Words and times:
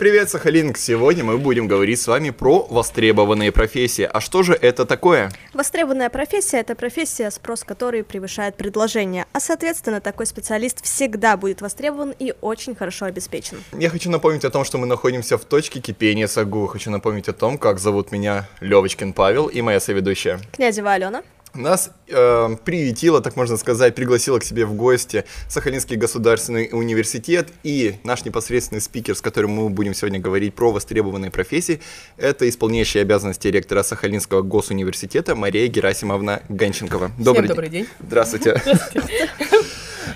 привет, 0.00 0.30
Сахалинг! 0.30 0.78
Сегодня 0.78 1.24
мы 1.24 1.36
будем 1.36 1.68
говорить 1.68 2.00
с 2.00 2.06
вами 2.06 2.30
про 2.30 2.66
востребованные 2.70 3.52
профессии. 3.52 4.08
А 4.10 4.18
что 4.22 4.42
же 4.42 4.54
это 4.54 4.86
такое? 4.86 5.30
Востребованная 5.52 6.08
профессия– 6.08 6.56
это 6.60 6.74
профессия, 6.74 7.30
спрос 7.30 7.64
которой 7.64 8.02
превышает 8.02 8.54
предложение, 8.56 9.26
а 9.34 9.40
соответственно 9.40 10.00
такой 10.00 10.24
специалист 10.24 10.82
всегда 10.82 11.36
будет 11.36 11.60
востребован 11.60 12.14
и 12.18 12.32
очень 12.40 12.74
хорошо 12.74 13.04
обеспечен. 13.04 13.62
Я 13.74 13.90
хочу 13.90 14.08
напомнить 14.08 14.46
о 14.46 14.50
том, 14.50 14.64
что 14.64 14.78
мы 14.78 14.86
находимся 14.86 15.36
в 15.36 15.44
точке 15.44 15.80
кипения 15.80 16.28
САГУ. 16.28 16.68
Хочу 16.68 16.90
напомнить 16.90 17.28
о 17.28 17.34
том, 17.34 17.58
как 17.58 17.78
зовут 17.78 18.10
меня 18.10 18.48
Левочкин 18.60 19.12
Павел 19.12 19.48
и 19.48 19.60
моя 19.60 19.80
соведущая. 19.80 20.40
Князева 20.52 20.92
Алена. 20.92 21.22
Нас 21.54 21.90
э, 22.08 22.56
приветила, 22.64 23.20
так 23.20 23.36
можно 23.36 23.56
сказать, 23.56 23.94
пригласила 23.94 24.38
к 24.38 24.44
себе 24.44 24.64
в 24.66 24.74
гости 24.74 25.24
Сахалинский 25.48 25.96
государственный 25.96 26.68
университет 26.72 27.48
и 27.64 27.96
наш 28.04 28.24
непосредственный 28.24 28.80
спикер, 28.80 29.16
с 29.16 29.20
которым 29.20 29.50
мы 29.52 29.68
будем 29.68 29.92
сегодня 29.94 30.20
говорить 30.20 30.54
про 30.54 30.70
востребованные 30.70 31.30
профессии, 31.30 31.80
это 32.16 32.48
исполняющая 32.48 33.02
обязанности 33.02 33.48
ректора 33.48 33.82
Сахалинского 33.82 34.42
госуниверситета 34.42 35.34
Мария 35.34 35.66
Герасимовна 35.66 36.42
Ганченкова. 36.48 37.10
Добрый, 37.18 37.44
Всем 37.44 37.48
добрый 37.48 37.68
день. 37.68 37.84
день. 37.84 37.90
Здравствуйте. 38.06 38.62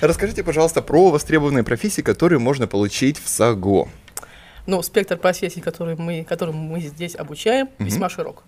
Расскажите, 0.01 0.45
пожалуйста, 0.45 0.83
про 0.83 1.11
востребованные 1.11 1.65
профессии, 1.65 2.03
которые 2.03 2.39
можно 2.39 2.67
получить 2.67 3.19
в 3.23 3.29
САГО. 3.29 3.89
Ну, 4.67 4.83
спектр 4.83 5.17
профессий, 5.17 5.61
которые 5.61 5.97
мы, 5.97 6.25
которым 6.25 6.57
мы 6.57 6.81
здесь 6.81 7.15
обучаем, 7.15 7.67
mm-hmm. 7.67 7.85
весьма 7.85 8.09
широк. 8.09 8.45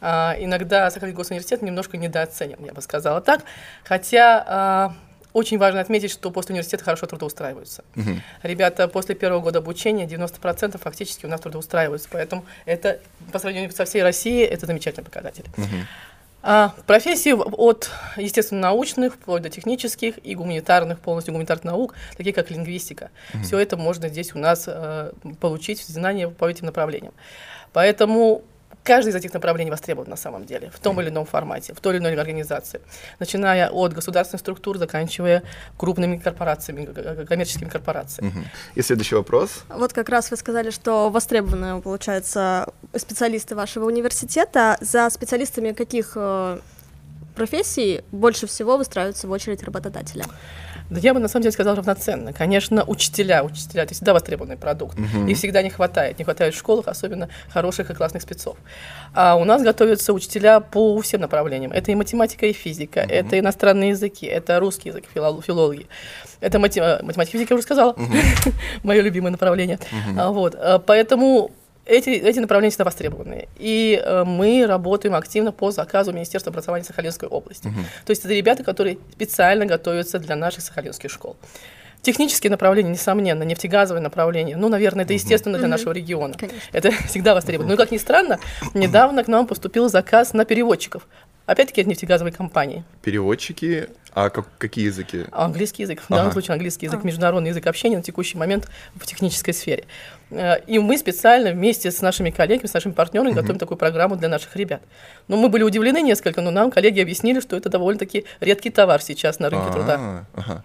А, 0.00 0.34
иногда 0.38 0.90
Сахалинский 0.90 1.16
госуниверситет 1.16 1.62
немножко 1.62 1.96
недооценен, 1.96 2.58
я 2.64 2.72
бы 2.72 2.80
сказала 2.80 3.20
так. 3.20 3.42
Хотя 3.84 4.44
а, 4.46 4.94
очень 5.32 5.58
важно 5.58 5.80
отметить, 5.80 6.10
что 6.10 6.30
после 6.30 6.54
университета 6.54 6.84
хорошо 6.84 7.06
трудоустраиваются. 7.06 7.84
Угу. 7.96 8.10
Ребята 8.42 8.88
после 8.88 9.14
первого 9.14 9.40
года 9.40 9.58
обучения 9.60 10.06
90% 10.06 10.78
фактически 10.78 11.26
у 11.26 11.28
нас 11.28 11.40
трудоустраиваются. 11.40 12.08
Поэтому 12.10 12.44
это 12.66 13.00
по 13.32 13.38
сравнению 13.38 13.72
со 13.72 13.84
всей 13.84 14.02
Россией 14.02 14.44
это 14.44 14.66
замечательный 14.66 15.04
показатель. 15.04 15.44
Угу. 15.56 15.76
А, 16.42 16.74
профессии 16.86 17.32
от 17.32 17.90
естественно-научных, 18.16 19.14
вплоть 19.14 19.42
до 19.42 19.48
технических 19.48 20.14
и 20.24 20.34
гуманитарных, 20.34 20.98
полностью 20.98 21.32
гуманитарных 21.32 21.64
наук, 21.64 21.94
такие 22.16 22.32
как 22.32 22.50
лингвистика. 22.50 23.10
Mm-hmm. 23.32 23.42
Все 23.42 23.58
это 23.58 23.76
можно 23.76 24.08
здесь 24.08 24.34
у 24.34 24.38
нас 24.38 24.64
э, 24.66 25.12
получить, 25.40 25.80
знания 25.80 26.28
по 26.28 26.50
этим 26.50 26.66
направлениям. 26.66 27.14
Поэтому 27.72 28.42
Каждое 28.82 29.10
из 29.12 29.16
этих 29.16 29.32
направлений 29.32 29.70
востребован 29.70 30.10
на 30.10 30.16
самом 30.16 30.44
деле, 30.44 30.70
в 30.70 30.78
том 30.78 31.00
или 31.00 31.08
ином 31.08 31.24
формате, 31.26 31.72
в 31.74 31.80
той 31.80 31.94
или 31.94 32.00
иной 32.00 32.14
организации, 32.14 32.80
начиная 33.20 33.68
от 33.68 33.92
государственных 33.92 34.40
структур, 34.40 34.78
заканчивая 34.78 35.42
крупными 35.76 36.16
корпорациями, 36.16 36.86
коммерческими 37.24 37.68
корпорациями. 37.68 38.30
Угу. 38.30 38.38
И 38.74 38.82
следующий 38.82 39.14
вопрос. 39.14 39.64
Вот 39.68 39.92
как 39.92 40.08
раз 40.08 40.30
вы 40.30 40.36
сказали, 40.36 40.70
что 40.70 41.10
востребованы, 41.10 41.80
получается, 41.80 42.72
специалисты 42.96 43.54
вашего 43.54 43.86
университета. 43.86 44.76
За 44.80 45.08
специалистами 45.10 45.72
каких 45.72 46.12
э, 46.16 46.58
профессий 47.34 48.02
больше 48.12 48.46
всего 48.46 48.76
выстраиваются 48.76 49.26
в 49.26 49.30
очередь 49.30 49.62
работодателя? 49.62 50.24
Да 50.92 51.00
я 51.00 51.14
бы 51.14 51.20
на 51.20 51.28
самом 51.28 51.42
деле 51.44 51.52
сказала 51.52 51.76
равноценно. 51.76 52.32
Конечно, 52.32 52.84
учителя, 52.84 53.42
учителя 53.42 53.84
это 53.84 53.94
всегда 53.94 54.12
востребованный 54.12 54.56
продукт. 54.56 54.98
Угу. 54.98 55.26
Их 55.26 55.38
всегда 55.38 55.62
не 55.62 55.70
хватает. 55.70 56.18
Не 56.18 56.24
хватает 56.24 56.54
в 56.54 56.58
школах, 56.58 56.86
особенно 56.86 57.30
хороших 57.48 57.90
и 57.90 57.94
классных 57.94 58.22
спецов. 58.22 58.56
А 59.14 59.36
у 59.36 59.44
нас 59.44 59.62
готовятся 59.62 60.12
учителя 60.12 60.60
по 60.60 61.00
всем 61.00 61.22
направлениям. 61.22 61.72
Это 61.72 61.90
и 61.90 61.94
математика, 61.94 62.46
и 62.46 62.52
физика, 62.52 63.00
угу. 63.00 63.12
это 63.12 63.38
иностранные 63.38 63.90
языки, 63.90 64.26
это 64.26 64.60
русский 64.60 64.90
язык, 64.90 65.04
филологи. 65.14 65.86
Это 66.40 66.58
мати- 66.58 67.02
математика, 67.02 67.32
физика, 67.32 67.54
я 67.54 67.56
уже 67.56 67.62
сказала, 67.62 67.92
угу. 67.92 68.12
мое 68.82 69.00
любимое 69.00 69.30
направление. 69.30 69.78
Угу. 70.10 70.32
Вот. 70.32 70.54
А, 70.54 70.78
поэтому 70.78 71.52
эти, 71.84 72.10
эти 72.10 72.38
направления 72.38 72.70
всегда 72.70 72.84
востребованы. 72.84 73.48
И 73.58 74.00
э, 74.02 74.24
мы 74.24 74.66
работаем 74.66 75.14
активно 75.14 75.52
по 75.52 75.70
заказу 75.70 76.12
Министерства 76.12 76.50
образования 76.50 76.84
Сахалинской 76.84 77.28
области. 77.28 77.68
Угу. 77.68 77.76
То 78.06 78.10
есть 78.10 78.24
это 78.24 78.34
ребята, 78.34 78.62
которые 78.62 78.98
специально 79.12 79.66
готовятся 79.66 80.18
для 80.18 80.36
наших 80.36 80.62
сахалинских 80.62 81.10
школ. 81.10 81.36
Технические 82.02 82.50
направления, 82.50 82.90
несомненно, 82.90 83.44
нефтегазовые 83.44 84.02
направления, 84.02 84.56
ну, 84.56 84.68
наверное, 84.68 85.04
это 85.04 85.12
естественно 85.12 85.56
для 85.56 85.68
нашего 85.68 85.92
региона. 85.92 86.34
Конечно. 86.36 86.60
Это 86.72 86.90
всегда 87.06 87.34
востребовано. 87.34 87.72
Но, 87.72 87.76
как 87.76 87.92
ни 87.92 87.98
странно, 87.98 88.40
недавно 88.74 89.22
к 89.22 89.28
нам 89.28 89.46
поступил 89.46 89.88
заказ 89.88 90.32
на 90.32 90.44
переводчиков. 90.44 91.06
Опять-таки 91.46 91.80
от 91.80 91.86
нефтегазовой 91.88 92.32
компании. 92.32 92.84
Переводчики, 93.02 93.88
а 94.14 94.30
как, 94.30 94.46
какие 94.58 94.86
языки? 94.86 95.24
Английский 95.32 95.82
язык. 95.82 96.00
В 96.00 96.10
ага. 96.10 96.16
данном 96.16 96.32
случае 96.32 96.52
английский 96.52 96.86
язык, 96.86 97.02
международный 97.02 97.50
язык 97.50 97.66
общения 97.66 97.96
на 97.96 98.02
текущий 98.02 98.36
момент 98.36 98.68
в 98.94 99.06
технической 99.06 99.54
сфере. 99.54 99.84
Э, 100.30 100.60
и 100.66 100.78
мы 100.78 100.98
специально 100.98 101.50
вместе 101.52 101.90
с 101.90 102.02
нашими 102.02 102.30
коллегами, 102.30 102.66
с 102.66 102.74
нашими 102.74 102.92
партнерами 102.92 103.30
угу. 103.30 103.40
готовим 103.40 103.58
такую 103.58 103.78
программу 103.78 104.16
для 104.16 104.28
наших 104.28 104.54
ребят. 104.56 104.82
Но 105.28 105.36
мы 105.36 105.48
были 105.48 105.62
удивлены 105.62 106.02
несколько, 106.02 106.42
но 106.42 106.50
нам 106.50 106.70
коллеги 106.70 107.00
объяснили, 107.00 107.40
что 107.40 107.56
это 107.56 107.68
довольно-таки 107.68 108.24
редкий 108.40 108.70
товар 108.70 109.00
сейчас 109.00 109.38
на 109.38 109.48
рынке 109.48 109.72
труда. 109.72 110.26
Ага. 110.34 110.64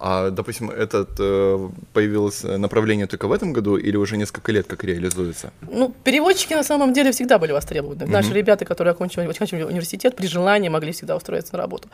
А, 0.00 0.30
допустим, 0.30 0.70
это 0.70 1.06
э, 1.18 1.68
появилось 1.92 2.44
направление 2.44 3.06
только 3.06 3.26
в 3.26 3.32
этом 3.32 3.52
году 3.52 3.76
или 3.76 3.96
уже 3.96 4.16
несколько 4.16 4.52
лет 4.52 4.66
как 4.68 4.84
реализуется? 4.84 5.52
Ну, 5.60 5.92
переводчики 6.04 6.54
на 6.54 6.62
самом 6.62 6.92
деле 6.92 7.10
всегда 7.10 7.38
были 7.38 7.50
востребованы. 7.50 8.04
Mm-hmm. 8.04 8.10
Наши 8.10 8.32
ребята, 8.32 8.64
которые 8.64 8.92
окончили, 8.92 9.26
окончили 9.26 9.62
университет, 9.64 10.14
при 10.14 10.28
желании 10.28 10.68
могли 10.68 10.92
всегда 10.92 11.16
устроиться 11.16 11.54
на 11.54 11.58
работу. 11.58 11.88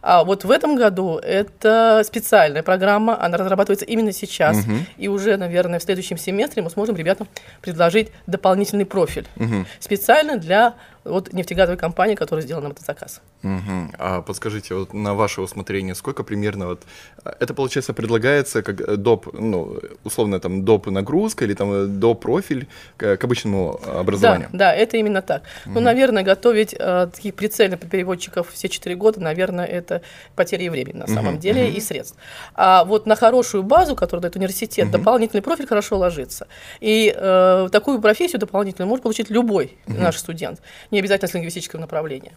А 0.00 0.24
вот 0.24 0.44
в 0.44 0.49
этом 0.50 0.76
году 0.76 1.18
это 1.18 2.02
специальная 2.04 2.62
программа, 2.62 3.22
она 3.22 3.36
разрабатывается 3.36 3.84
именно 3.84 4.12
сейчас. 4.12 4.58
Mm-hmm. 4.58 4.80
И 4.98 5.08
уже, 5.08 5.36
наверное, 5.36 5.78
в 5.78 5.82
следующем 5.82 6.16
семестре 6.18 6.62
мы 6.62 6.70
сможем 6.70 6.96
ребятам 6.96 7.28
предложить 7.60 8.10
дополнительный 8.26 8.86
профиль. 8.86 9.26
Mm-hmm. 9.36 9.64
Специально 9.80 10.36
для 10.36 10.74
вот 11.04 11.32
нефтегазовой 11.32 11.78
компании, 11.78 12.14
которая 12.14 12.44
сделала 12.44 12.64
нам 12.64 12.72
этот 12.72 12.84
заказ. 12.84 13.20
Угу. 13.42 13.94
А 13.98 14.22
подскажите, 14.22 14.74
вот 14.74 14.92
на 14.92 15.14
ваше 15.14 15.40
усмотрение, 15.40 15.94
сколько 15.94 16.24
примерно 16.24 16.66
вот 16.66 16.82
это 17.24 17.54
получается 17.54 17.92
предлагается 17.94 18.62
как 18.62 18.96
доп, 19.02 19.32
ну 19.32 19.78
условно 20.04 20.40
там 20.40 20.64
доп 20.64 20.86
нагрузка 20.86 21.44
или 21.44 21.54
там 21.54 21.98
доп 21.98 22.20
профиль 22.20 22.68
к, 22.96 23.16
к 23.16 23.24
обычному 23.24 23.80
образованию? 23.86 24.48
Да, 24.52 24.58
да, 24.58 24.74
это 24.74 24.96
именно 24.96 25.22
так. 25.22 25.42
Угу. 25.66 25.74
Ну, 25.74 25.80
наверное, 25.80 26.22
готовить 26.22 26.74
э, 26.78 27.08
таких 27.12 27.34
прицельных 27.34 27.80
переводчиков 27.80 28.50
все 28.50 28.68
четыре 28.68 28.96
года, 28.96 29.20
наверное, 29.20 29.64
это 29.64 30.02
потеря 30.36 30.70
времени 30.70 30.98
на 30.98 31.06
самом 31.06 31.34
угу. 31.34 31.40
деле 31.40 31.64
угу. 31.64 31.76
и 31.76 31.80
средств. 31.80 32.16
А 32.54 32.84
вот 32.84 33.06
на 33.06 33.16
хорошую 33.16 33.62
базу, 33.62 33.96
которую 33.96 34.22
дает 34.22 34.36
университет, 34.36 34.86
угу. 34.88 34.98
дополнительный 34.98 35.42
профиль 35.42 35.66
хорошо 35.66 35.98
ложится. 35.98 36.46
И 36.80 37.14
э, 37.16 37.68
такую 37.72 38.00
профессию 38.00 38.38
дополнительную 38.38 38.88
может 38.88 39.02
получить 39.02 39.30
любой 39.30 39.78
угу. 39.86 39.98
наш 39.98 40.18
студент 40.18 40.60
не 40.90 40.98
обязательно 40.98 41.28
с 41.28 41.34
лингвистического 41.34 41.80
направления. 41.80 42.32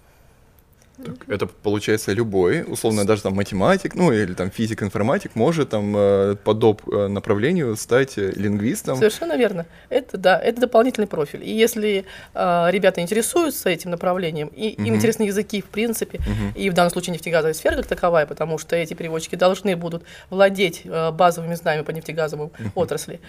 Так, 0.97 1.27
это 1.27 1.47
получается 1.47 2.13
любой, 2.13 2.63
условно 2.67 3.03
даже 3.05 3.23
там 3.23 3.33
математик, 3.33 3.95
ну 3.95 4.11
или 4.11 4.33
там 4.33 4.51
физик, 4.51 4.83
информатик 4.83 5.35
может 5.35 5.69
там 5.69 5.93
э, 5.97 6.35
по 6.43 6.53
доп 6.53 6.83
э, 6.87 7.07
направлению 7.07 7.75
стать 7.75 8.19
э, 8.19 8.31
лингвистом. 8.35 8.97
Совершенно 8.97 9.35
верно. 9.35 9.65
Это 9.89 10.17
да, 10.17 10.39
это 10.39 10.61
дополнительный 10.61 11.07
профиль. 11.07 11.43
И 11.43 11.51
если 11.51 12.05
э, 12.35 12.67
ребята 12.69 13.01
интересуются 13.01 13.69
этим 13.69 13.89
направлением, 13.89 14.49
и 14.49 14.75
угу. 14.77 14.83
им 14.83 14.95
интересны 14.95 15.23
языки 15.23 15.61
в 15.61 15.65
принципе, 15.65 16.19
угу. 16.19 16.59
и 16.59 16.69
в 16.69 16.73
данном 16.73 16.91
случае 16.91 17.13
нефтегазовая 17.13 17.55
сфера 17.55 17.75
как 17.77 17.87
таковая, 17.87 18.27
потому 18.27 18.59
что 18.59 18.75
эти 18.75 18.93
переводчики 18.93 19.35
должны 19.35 19.75
будут 19.75 20.03
владеть 20.29 20.81
э, 20.85 21.11
базовыми 21.11 21.55
знаниями 21.55 21.85
по 21.85 21.91
нефтегазовой 21.91 22.45
угу. 22.45 22.71
отрасли, 22.75 23.19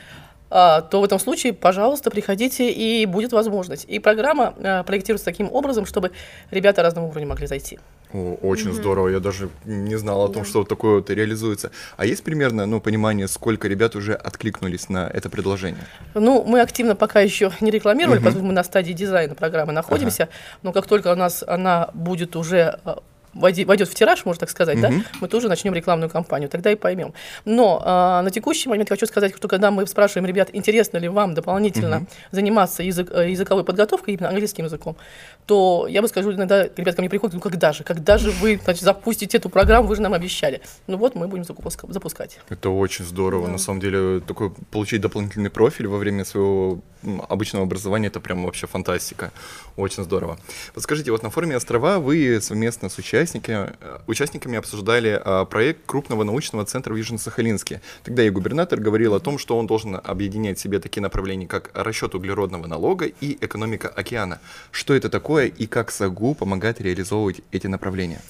то 0.51 1.01
в 1.01 1.05
этом 1.05 1.19
случае, 1.19 1.53
пожалуйста, 1.53 2.11
приходите, 2.11 2.71
и 2.71 3.07
будет 3.07 3.33
возможность. 3.33 3.87
И 3.89 3.99
программа 3.99 4.55
а, 4.63 4.83
проектируется 4.85 5.25
таким 5.25 5.51
образом, 5.51 5.85
чтобы 5.85 6.13
ребята 6.51 6.83
разного 6.83 7.07
уровня 7.07 7.27
могли 7.27 7.47
зайти. 7.47 7.79
О, 8.13 8.39
очень 8.43 8.69
mm-hmm. 8.69 8.75
здорово, 8.75 9.09
я 9.09 9.19
даже 9.19 9.49
не 9.65 9.97
знал 9.97 10.25
о 10.25 10.29
том, 10.29 10.43
yeah. 10.43 10.47
что 10.47 10.61
вот 10.61 10.69
такое 10.69 10.97
вот 10.97 11.11
реализуется. 11.11 11.73
А 11.97 12.07
есть 12.07 12.23
примерно 12.23 12.67
ну, 12.67 12.81
понимание, 12.81 13.27
сколько 13.27 13.67
ребят 13.67 13.97
уже 13.97 14.15
откликнулись 14.15 14.89
на 14.89 15.09
это 15.09 15.29
предложение? 15.29 15.85
Ну, 16.15 16.45
мы 16.45 16.61
активно 16.61 16.95
пока 16.95 17.21
еще 17.21 17.51
не 17.61 17.73
рекламировали, 17.73 18.21
mm-hmm. 18.21 18.25
поскольку 18.25 18.47
мы 18.47 18.53
на 18.53 18.63
стадии 18.63 18.93
дизайна 18.93 19.35
программы 19.35 19.73
находимся, 19.73 20.25
ага. 20.25 20.33
но 20.63 20.73
как 20.73 20.87
только 20.87 21.13
у 21.13 21.17
нас 21.17 21.43
она 21.45 21.91
будет 21.93 22.37
уже 22.37 22.79
а, 22.85 22.99
войдет 23.35 23.89
в 23.89 23.95
тираж, 23.95 24.25
можно 24.25 24.41
так 24.41 24.51
сказать, 24.51 24.79
угу. 24.79 24.83
да, 24.83 24.93
мы 25.21 25.29
тоже 25.29 25.49
начнем 25.49 25.75
рекламную 25.75 26.11
кампанию, 26.11 26.49
тогда 26.49 26.71
и 26.71 26.75
поймем. 26.75 27.13
Но 27.45 27.83
а, 27.85 28.23
на 28.23 28.31
текущий 28.31 28.69
момент 28.69 28.89
хочу 28.89 29.07
сказать, 29.07 29.35
что 29.37 29.49
когда 29.49 29.71
мы 29.71 29.87
спрашиваем 29.87 30.27
ребят, 30.27 30.51
интересно 30.53 30.99
ли 30.99 31.09
вам 31.09 31.35
дополнительно 31.35 31.99
угу. 31.99 32.07
заниматься 32.33 32.83
язык, 32.83 33.11
э, 33.11 33.31
языковой 33.31 33.65
подготовкой, 33.65 34.15
именно 34.15 34.29
английским 34.29 34.65
языком, 34.65 34.97
то 35.47 35.87
я 35.89 36.01
бы 36.03 36.09
скажу, 36.09 36.33
иногда 36.33 36.65
ребята 36.65 36.97
ко 36.97 37.03
мне 37.03 37.11
приходят, 37.11 37.35
ну 37.35 37.41
когда 37.41 37.73
же, 37.73 37.85
когда 37.85 38.19
же 38.19 38.31
вы 38.31 38.61
значит, 38.63 38.83
запустите 38.83 39.37
эту 39.37 39.51
программу, 39.51 39.89
вы 39.89 39.97
же 39.97 40.03
нам 40.03 40.15
обещали. 40.15 40.61
Ну 40.87 40.97
вот 40.97 41.15
мы 41.15 41.29
будем 41.29 41.45
запускать. 41.45 42.39
Это 42.49 42.71
очень 42.71 43.05
здорово, 43.05 43.47
да. 43.47 43.53
на 43.53 43.59
самом 43.59 43.81
деле, 43.81 44.21
такой 44.21 44.53
получить 44.71 45.01
дополнительный 45.01 45.51
профиль 45.51 45.87
во 45.87 45.99
время 45.99 46.25
своего 46.25 46.81
обычного 47.29 47.65
образования, 47.65 48.07
это 48.07 48.21
прям 48.21 48.45
вообще 48.45 48.67
фантастика, 48.67 49.33
очень 49.77 50.05
здорово. 50.05 50.39
Подскажите, 50.73 51.11
вот 51.11 51.23
на 51.23 51.29
форуме 51.29 51.57
«Острова» 51.57 51.99
вы 51.99 52.41
совместно 52.41 52.89
с 52.89 52.97
участием 52.97 53.25
участники, 53.35 53.73
участниками 54.07 54.59
обсуждали 54.59 55.21
проект 55.51 55.87
крупного 55.87 56.25
научного 56.25 56.65
центра 56.65 56.95
в 56.95 56.97
Южно-Сахалинске. 56.97 57.81
Тогда 58.03 58.23
и 58.23 58.31
губернатор 58.31 58.81
говорил 58.81 59.15
о 59.15 59.21
том, 59.21 59.39
что 59.39 59.59
он 59.59 59.67
должен 59.67 60.01
объединять 60.03 60.59
в 60.59 60.61
себе 60.61 60.79
такие 60.79 61.03
направления, 61.03 61.47
как 61.47 61.71
расчет 61.75 62.15
углеродного 62.15 62.67
налога 62.67 63.07
и 63.07 63.39
экономика 63.41 63.89
океана. 63.89 64.41
Что 64.71 64.95
это 64.95 65.09
такое 65.09 65.34
и 65.43 65.67
как 65.67 65.91
САГУ 65.91 66.35
помогает 66.35 66.81
реализовывать 66.81 67.41
эти 67.53 67.67
направления? 67.67 68.21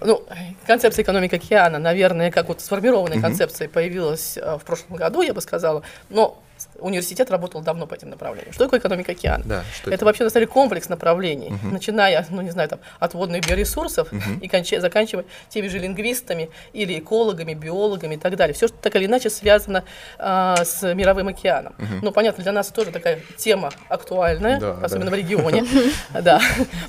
Ну, 0.00 0.24
концепция 0.66 1.02
экономики 1.02 1.34
океана, 1.34 1.78
наверное, 1.78 2.30
как 2.30 2.48
вот 2.48 2.60
сформированная 2.60 3.18
mm-hmm. 3.18 3.22
концепция 3.22 3.68
появилась 3.68 4.36
в 4.36 4.60
прошлом 4.64 4.96
году, 4.96 5.22
я 5.22 5.34
бы 5.34 5.40
сказала, 5.40 5.82
но 6.08 6.40
университет 6.78 7.30
работал 7.30 7.60
давно 7.60 7.86
по 7.86 7.94
этим 7.94 8.10
направлениям. 8.10 8.52
Что 8.52 8.64
такое 8.64 8.80
экономика 8.80 9.12
океана? 9.12 9.44
Да, 9.44 9.64
что 9.74 9.90
это, 9.90 9.96
это 9.96 10.04
вообще 10.04 10.24
на 10.24 10.30
самом 10.30 10.42
деле 10.42 10.52
комплекс 10.52 10.88
направлений, 10.88 11.48
угу. 11.48 11.68
начиная, 11.72 12.24
ну 12.30 12.42
не 12.42 12.50
знаю, 12.50 12.68
там, 12.68 12.80
от 12.98 13.14
водных 13.14 13.46
биоресурсов 13.46 14.12
угу. 14.12 14.20
и 14.40 14.48
кончая, 14.48 14.80
заканчивая 14.80 15.24
теми 15.48 15.68
же 15.68 15.78
лингвистами 15.78 16.50
или 16.72 16.98
экологами, 16.98 17.54
биологами 17.54 18.14
и 18.14 18.18
так 18.18 18.36
далее. 18.36 18.54
Все, 18.54 18.68
что 18.68 18.76
так 18.76 18.94
или 18.96 19.06
иначе 19.06 19.30
связано 19.30 19.84
а, 20.18 20.64
с 20.64 20.94
мировым 20.94 21.28
океаном. 21.28 21.74
Угу. 21.78 21.94
Ну, 22.02 22.12
понятно, 22.12 22.42
для 22.42 22.52
нас 22.52 22.68
тоже 22.68 22.90
такая 22.90 23.20
тема 23.36 23.70
актуальная, 23.88 24.60
да, 24.60 24.78
особенно 24.82 25.10
да. 25.10 25.16
в 25.16 25.18
регионе. 25.18 25.64
Да. 26.22 26.40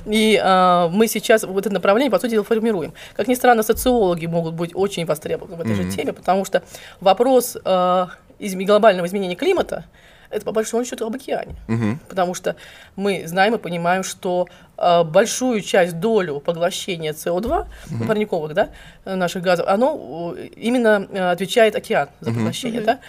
И 0.06 0.40
а, 0.42 0.88
мы 0.90 1.08
сейчас 1.08 1.44
вот 1.44 1.66
это 1.66 1.74
направление, 1.74 2.12
по 2.12 2.20
сути 2.20 2.32
дела, 2.32 2.44
формируем. 2.44 2.94
Как 3.16 3.28
ни 3.28 3.36
странно, 3.36 3.64
социологи 3.64 4.26
могут 4.26 4.54
быть 4.54 4.72
очень 4.74 5.06
востребованы 5.06 5.56
в 5.56 5.62
этой 5.62 5.76
же 5.76 5.92
теме, 5.92 6.14
потому 6.14 6.46
что 6.46 6.64
вопрос 7.00 7.58
а, 7.64 8.10
из 8.40 8.56
глобального 8.56 9.06
изменения 9.06 9.36
климата, 9.36 9.86
это 10.30 10.46
по 10.46 10.52
большому 10.52 10.86
счету 10.86 11.08
об 11.08 11.16
океане. 11.16 11.56
Угу. 11.68 12.00
Потому 12.08 12.34
что 12.34 12.56
мы 12.96 13.24
знаем 13.26 13.56
и 13.56 13.58
понимаем, 13.58 14.04
что 14.04 14.48
э, 14.78 15.04
большую 15.04 15.62
часть 15.62 16.00
долю 16.00 16.40
поглощения 16.40 17.14
СО2, 17.14 17.66
угу. 17.92 18.06
парниковых, 18.06 18.54
да, 18.54 18.70
наших 19.06 19.42
газов, 19.42 19.68
оно 19.68 20.36
именно 20.56 21.08
э, 21.12 21.32
отвечает 21.32 21.76
океан 21.76 22.10
за 22.20 22.32
поглощение, 22.32 22.82
угу. 22.82 22.86
да. 22.86 23.00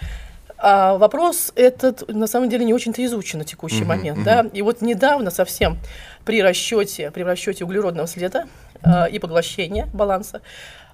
А 0.63 0.95
вопрос 0.97 1.51
этот 1.55 2.07
на 2.07 2.27
самом 2.27 2.47
деле 2.47 2.65
не 2.65 2.73
очень-то 2.73 3.03
изучен 3.03 3.39
на 3.39 3.45
текущий 3.45 3.81
uh-huh, 3.81 3.85
момент, 3.85 4.19
uh-huh. 4.19 4.23
да. 4.23 4.45
И 4.53 4.61
вот 4.61 4.81
недавно 4.81 5.31
совсем 5.31 5.79
при 6.23 6.39
расчете, 6.43 7.09
при 7.09 7.23
расчете 7.23 7.65
углеродного 7.65 8.07
следа 8.07 8.45
э, 8.70 8.70
и 9.11 9.19
поглощения 9.19 9.87
баланса 9.93 10.41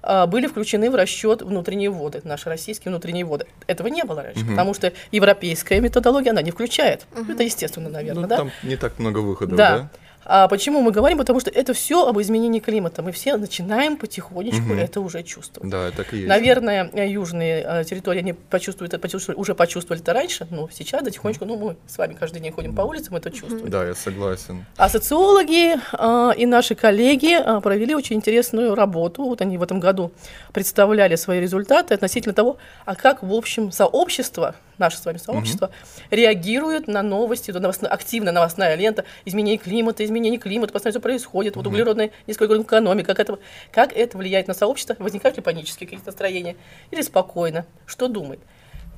а, 0.02 0.26
были 0.26 0.46
включены 0.46 0.90
в 0.90 0.94
расчет 0.94 1.42
внутренние 1.42 1.90
воды, 1.90 2.20
наши 2.24 2.48
российские 2.48 2.90
внутренние 2.90 3.24
воды. 3.24 3.46
Этого 3.66 3.88
не 3.88 4.04
было 4.04 4.22
раньше, 4.22 4.42
угу. 4.42 4.50
потому 4.50 4.74
что 4.74 4.92
европейская 5.10 5.80
методология, 5.80 6.32
она 6.32 6.42
не 6.42 6.50
включает. 6.50 7.06
Угу. 7.14 7.32
Это 7.32 7.42
естественно, 7.42 7.88
наверное, 7.88 8.22
ну, 8.22 8.28
да? 8.28 8.36
Там 8.36 8.50
не 8.62 8.76
так 8.76 8.98
много 8.98 9.18
выходов, 9.18 9.56
да? 9.56 9.78
да? 9.78 9.90
А 10.30 10.46
почему 10.46 10.82
мы 10.82 10.92
говорим? 10.92 11.16
Потому 11.16 11.40
что 11.40 11.48
это 11.48 11.72
все 11.72 12.06
об 12.06 12.20
изменении 12.20 12.60
климата. 12.60 13.00
Мы 13.02 13.12
все 13.12 13.38
начинаем 13.38 13.96
потихонечку 13.96 14.72
угу. 14.72 14.74
это 14.74 15.00
уже 15.00 15.22
чувствовать. 15.22 15.70
Да, 15.70 15.90
так 15.90 16.12
и 16.12 16.18
есть. 16.18 16.28
Наверное, 16.28 16.90
южные 17.06 17.64
э, 17.66 17.84
территории 17.84 18.18
они 18.18 18.34
почувствуют, 18.34 18.92
это 18.92 19.00
почувствовали, 19.00 19.40
уже 19.40 19.54
почувствовали 19.54 20.02
это 20.02 20.12
раньше, 20.12 20.46
но 20.50 20.68
сейчас 20.70 21.02
потихонечку, 21.02 21.46
ну 21.46 21.56
мы 21.56 21.76
с 21.86 21.96
вами 21.96 22.12
каждый 22.12 22.40
день 22.40 22.52
ходим 22.52 22.74
по 22.74 22.82
улицам, 22.82 23.14
мы 23.14 23.20
это 23.20 23.30
чувствуем. 23.30 23.70
Да, 23.70 23.86
я 23.86 23.94
согласен. 23.94 24.66
А 24.76 24.90
социологи 24.90 25.76
э, 25.76 26.36
и 26.36 26.44
наши 26.44 26.74
коллеги 26.74 27.38
э, 27.40 27.60
провели 27.62 27.94
очень 27.94 28.16
интересную 28.16 28.74
работу. 28.74 29.24
Вот 29.24 29.40
они 29.40 29.56
в 29.56 29.62
этом 29.62 29.80
году 29.80 30.12
представляли 30.52 31.16
свои 31.16 31.40
результаты 31.40 31.94
относительно 31.94 32.34
того, 32.34 32.58
а 32.84 32.94
как 32.94 33.22
в 33.22 33.32
общем 33.32 33.72
сообщество 33.72 34.54
наше 34.78 34.98
с 34.98 35.04
вами 35.04 35.18
сообщество, 35.18 35.66
угу. 35.66 35.74
реагирует 36.10 36.88
на 36.88 37.02
новости, 37.02 37.50
новостная, 37.50 37.90
активно 37.90 38.32
новостная 38.32 38.74
лента, 38.74 39.04
изменение 39.24 39.58
климата, 39.58 40.04
изменение 40.04 40.38
климата, 40.38 40.72
постоянно 40.72 40.92
все 40.98 41.02
происходит, 41.02 41.56
угу. 41.56 41.64
вот 41.64 41.68
углеродная, 41.68 42.10
низкоуглеродная 42.26 42.66
экономика, 42.66 43.14
как 43.14 43.20
это, 43.20 43.38
как 43.72 43.92
это 43.96 44.18
влияет 44.18 44.48
на 44.48 44.54
сообщество, 44.54 44.96
возникают 44.98 45.36
ли 45.36 45.42
панические 45.42 45.86
какие-то 45.86 46.06
настроения, 46.06 46.56
или 46.90 47.02
спокойно, 47.02 47.66
что 47.86 48.08
думает. 48.08 48.40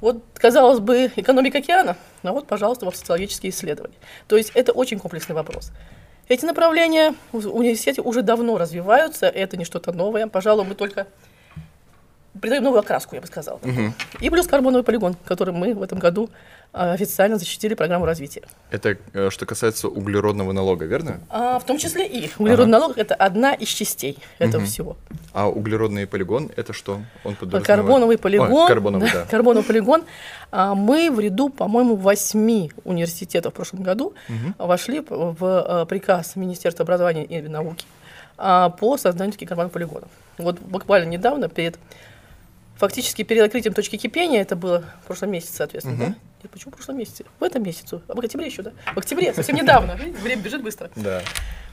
Вот, 0.00 0.23
казалось 0.35 0.81
бы, 0.81 1.12
экономика 1.17 1.59
океана, 1.59 1.97
а 2.23 2.33
вот, 2.33 2.47
пожалуйста, 2.47 2.87
вот 2.87 2.97
социологические 2.97 3.50
исследования. 3.50 3.97
То 4.29 4.37
есть 4.37 4.50
это 4.55 4.73
очень 4.73 4.99
комплексный 4.99 5.35
вопрос. 5.35 5.73
Эти 6.29 6.44
направления 6.44 7.15
в 7.33 7.49
университете 7.49 8.03
уже 8.03 8.23
давно 8.23 8.56
развиваются, 8.56 9.26
это 9.26 9.56
не 9.56 9.65
что-то 9.65 9.93
новое. 9.93 10.29
Пожалуй, 10.29 10.65
мы 10.65 10.75
только 10.75 11.09
придаем 12.41 12.65
новую 12.65 12.81
окраску, 12.81 13.15
я 13.15 13.21
бы 13.21 13.27
сказала. 13.27 13.56
Угу. 13.56 13.93
И 14.21 14.31
плюс 14.31 14.47
карбоновый 14.47 14.85
полигон, 14.85 15.17
который 15.25 15.55
мы 15.55 15.75
в 15.75 15.82
этом 15.82 15.99
году 15.99 16.31
а, 16.73 16.93
официально 16.93 17.37
защитили 17.37 17.75
программу 17.75 18.06
развития. 18.06 18.43
Это 18.71 18.97
э, 19.12 19.31
что 19.31 19.44
касается 19.44 19.88
углеродного 19.88 20.53
налога, 20.53 20.85
верно? 20.85 21.19
А, 21.29 21.59
в 21.59 21.65
том 21.65 21.79
числе 21.79 22.06
и. 22.06 22.31
Углеродный 22.38 22.77
ага. 22.77 22.87
налог– 22.87 22.93
это 22.99 23.17
одна 23.17 23.55
из 23.55 23.69
частей 23.69 24.19
этого 24.38 24.62
угу. 24.62 24.69
всего. 24.69 24.97
А 25.32 25.49
углеродный 25.49 26.06
полигон– 26.06 26.50
это 26.56 26.73
что? 26.73 27.00
Он 27.25 27.35
Карбоновый 27.35 28.19
полигон. 28.19 28.53
Ой, 28.53 28.69
карбоновый, 28.69 29.11
да. 29.12 29.25
Карбоновый 29.25 29.65
полигон. 29.65 30.05
А, 30.53 30.76
мы 30.76 31.11
в 31.11 31.19
ряду, 31.19 31.49
по-моему, 31.49 31.97
восьми 31.97 32.71
университетов 32.85 33.53
в 33.53 33.56
прошлом 33.56 33.83
году 33.83 34.15
угу. 34.29 34.67
вошли 34.67 35.00
в 35.09 35.37
э, 35.41 35.87
приказ 35.87 36.37
Министерства 36.37 36.85
образования 36.85 37.25
и 37.25 37.41
науки 37.41 37.85
а, 38.38 38.71
по 38.71 38.97
созданию 38.97 39.33
таких 39.33 39.49
карбоновых 39.49 39.73
полигонов. 39.73 40.09
Вот 40.38 40.61
буквально 40.61 41.09
недавно 41.09 41.49
перед 41.49 41.79
фактически 42.81 43.23
перед 43.23 43.43
открытием 43.43 43.75
точки 43.75 43.97
кипения, 43.97 44.41
это 44.41 44.56
было 44.56 44.85
в 45.03 45.06
прошлом 45.06 45.31
месяце, 45.31 45.55
соответственно, 45.55 45.97
угу. 45.97 46.05
да? 46.05 46.15
Нет, 46.43 46.50
почему 46.50 46.73
в 46.73 46.75
прошлом 46.77 46.97
месяце? 46.97 47.25
В 47.38 47.44
этом 47.44 47.62
месяце. 47.62 48.00
А 48.09 48.15
в 48.15 48.19
октябре 48.19 48.47
еще, 48.47 48.62
да? 48.62 48.73
В 48.94 48.99
октябре, 48.99 49.35
совсем 49.35 49.55
недавно. 49.55 49.94
Время 50.23 50.43
бежит 50.43 50.62
быстро. 50.62 50.91
Да. 50.97 51.21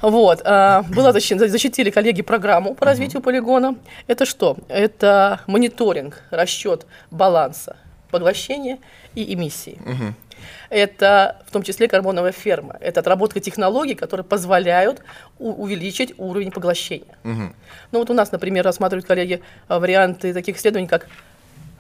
Вот. 0.02 0.42
А, 0.44 0.84
была 0.84 1.14
защита, 1.14 1.48
защитили 1.48 1.90
коллеги 1.90 2.22
программу 2.22 2.76
по 2.76 2.86
развитию 2.86 3.22
полигона. 3.22 3.78
Это 4.08 4.26
что? 4.26 4.58
Это 4.68 5.40
мониторинг, 5.48 6.22
расчет 6.30 6.86
баланса 7.10 7.78
поглощения 8.12 8.78
и 9.16 9.34
эмиссии. 9.34 9.80
Угу 9.86 10.14
это 10.70 11.42
в 11.46 11.52
том 11.52 11.64
числе 11.64 11.88
карбоновая 11.88 12.32
ферма. 12.32 12.78
Это 12.80 13.00
отработка 13.00 13.40
технологий, 13.40 13.96
которые 13.96 14.24
позволяют 14.24 15.02
увеличить 15.40 16.14
уровень 16.18 16.52
поглощения. 16.52 17.18
Угу. 17.24 17.54
Ну 17.92 18.00
вот 18.00 18.10
у 18.10 18.14
нас, 18.14 18.32
например, 18.32 18.66
рассматривают 18.66 19.06
коллеги 19.06 19.42
а, 19.68 19.80
варианты 19.80 20.34
таких 20.34 20.58
исследований, 20.58 20.88
как 20.88 21.08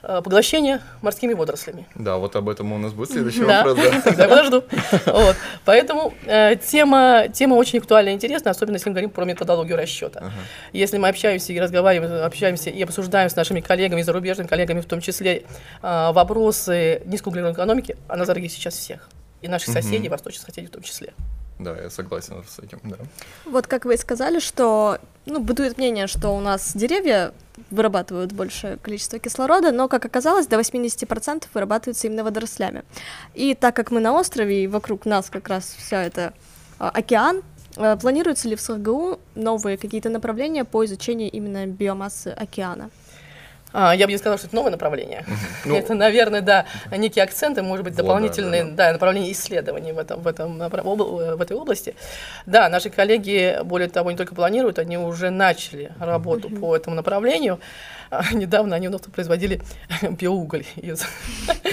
поглощение 0.02 0.82
морскими 1.02 1.34
водорослями. 1.34 1.88
Да, 1.96 2.18
вот 2.18 2.36
об 2.36 2.50
этом 2.50 2.72
у 2.72 2.78
нас 2.78 2.94
будет 2.94 3.12
следующий 3.12 3.46
да. 3.46 3.64
вопрос. 3.64 3.78
Да, 3.78 4.02
тогда 4.06 4.28
подожду. 4.28 4.64
Вот. 5.06 5.36
Поэтому 5.66 6.14
э, 6.26 6.56
тема, 6.56 7.26
тема 7.34 7.56
очень 7.56 7.80
актуальна 7.80 8.10
и 8.10 8.14
интересна, 8.14 8.52
особенно 8.52 8.76
если 8.76 8.90
мы 8.90 8.94
говорим 8.94 9.10
про 9.10 9.26
методологию 9.26 9.78
расчета. 9.78 10.20
Ага. 10.20 10.32
Если 10.74 10.98
мы 10.98 11.10
общаемся 11.10 11.54
и 11.54 11.60
разговариваем, 11.60 12.24
общаемся 12.24 12.70
и 12.70 12.82
обсуждаем 12.82 13.30
с 13.30 13.36
нашими 13.36 13.60
коллегами, 13.60 14.02
зарубежными 14.02 14.48
коллегами, 14.48 14.82
в 14.82 14.86
том 14.86 15.02
числе 15.02 15.44
э, 15.82 16.12
вопросы 16.12 17.02
низкоуглеродной 17.06 17.54
экономики, 17.54 17.98
она 18.08 18.26
за 18.26 18.36
сейчас 18.48 18.76
всех. 18.76 19.10
И 19.42 19.48
наших 19.48 19.70
угу. 19.70 19.82
соседей, 19.82 20.10
восточных 20.10 20.46
соседей 20.46 20.68
в 20.68 20.72
том 20.72 20.82
числе. 20.82 21.14
Да, 21.60 21.76
я 21.76 21.90
согласен 21.90 22.44
с 22.48 22.60
этим, 22.60 22.80
да. 22.84 22.98
Вот 23.46 23.68
как 23.68 23.86
вы 23.86 23.96
и 23.96 23.98
сказали, 23.98 24.40
что, 24.40 25.00
ну, 25.26 25.40
бытует 25.40 25.78
мнение, 25.78 26.08
что 26.08 26.30
у 26.30 26.40
нас 26.40 26.76
деревья 26.76 27.34
вырабатывают 27.72 28.32
большее 28.32 28.78
количество 28.78 29.20
кислорода, 29.20 29.72
но, 29.72 29.88
как 29.88 30.06
оказалось, 30.06 30.48
до 30.48 30.58
80% 30.60 31.46
вырабатывается 31.54 32.08
именно 32.08 32.24
водорослями. 32.24 32.84
И 33.34 33.54
так 33.54 33.76
как 33.76 33.92
мы 33.92 34.00
на 34.00 34.14
острове, 34.14 34.64
и 34.64 34.68
вокруг 34.68 35.06
нас 35.06 35.30
как 35.30 35.48
раз 35.50 35.76
вся 35.78 36.04
это 36.04 36.34
а, 36.80 36.90
океан, 36.90 37.42
а, 37.76 37.98
планируются 37.98 38.48
ли 38.48 38.56
в 38.56 38.62
СГУ 38.62 39.20
новые 39.36 39.78
какие-то 39.78 40.10
направления 40.10 40.64
по 40.64 40.86
изучению 40.86 41.32
именно 41.32 41.66
биомассы 41.68 42.30
океана? 42.30 42.90
А, 43.74 43.94
я 43.94 44.06
бы 44.06 44.12
не 44.12 44.18
сказала, 44.18 44.38
что 44.38 44.48
это 44.48 44.56
новое 44.56 44.72
направление. 44.72 45.26
Ну, 45.66 45.76
это, 45.76 45.96
наверное, 45.96 46.42
да, 46.42 46.66
некие 46.96 47.24
акценты, 47.24 47.62
может 47.62 47.84
быть, 47.84 47.94
дополнительные 47.94 48.64
вот, 48.64 48.72
да, 48.72 48.78
да. 48.78 48.88
Да, 48.88 48.94
направления 48.94 49.32
исследований 49.34 49.92
в, 49.92 49.98
этом, 49.98 50.22
в, 50.22 50.28
этом, 50.28 50.58
в 50.60 51.42
этой 51.42 51.58
области. 51.58 51.94
Да, 52.46 52.70
наши 52.70 52.90
коллеги, 52.90 53.60
более 53.64 53.90
того, 53.90 54.12
не 54.12 54.18
только 54.18 54.34
планируют, 54.34 54.80
они 54.80 54.98
уже 54.98 55.30
начали 55.30 55.92
работу 56.00 56.50
по 56.50 56.76
этому 56.76 56.96
направлению. 56.96 57.60
А, 58.10 58.24
недавно 58.34 58.76
они 58.78 58.88
у 58.88 58.98
производили 58.98 59.62
биоуголь. 60.02 60.66
Из... 60.78 61.06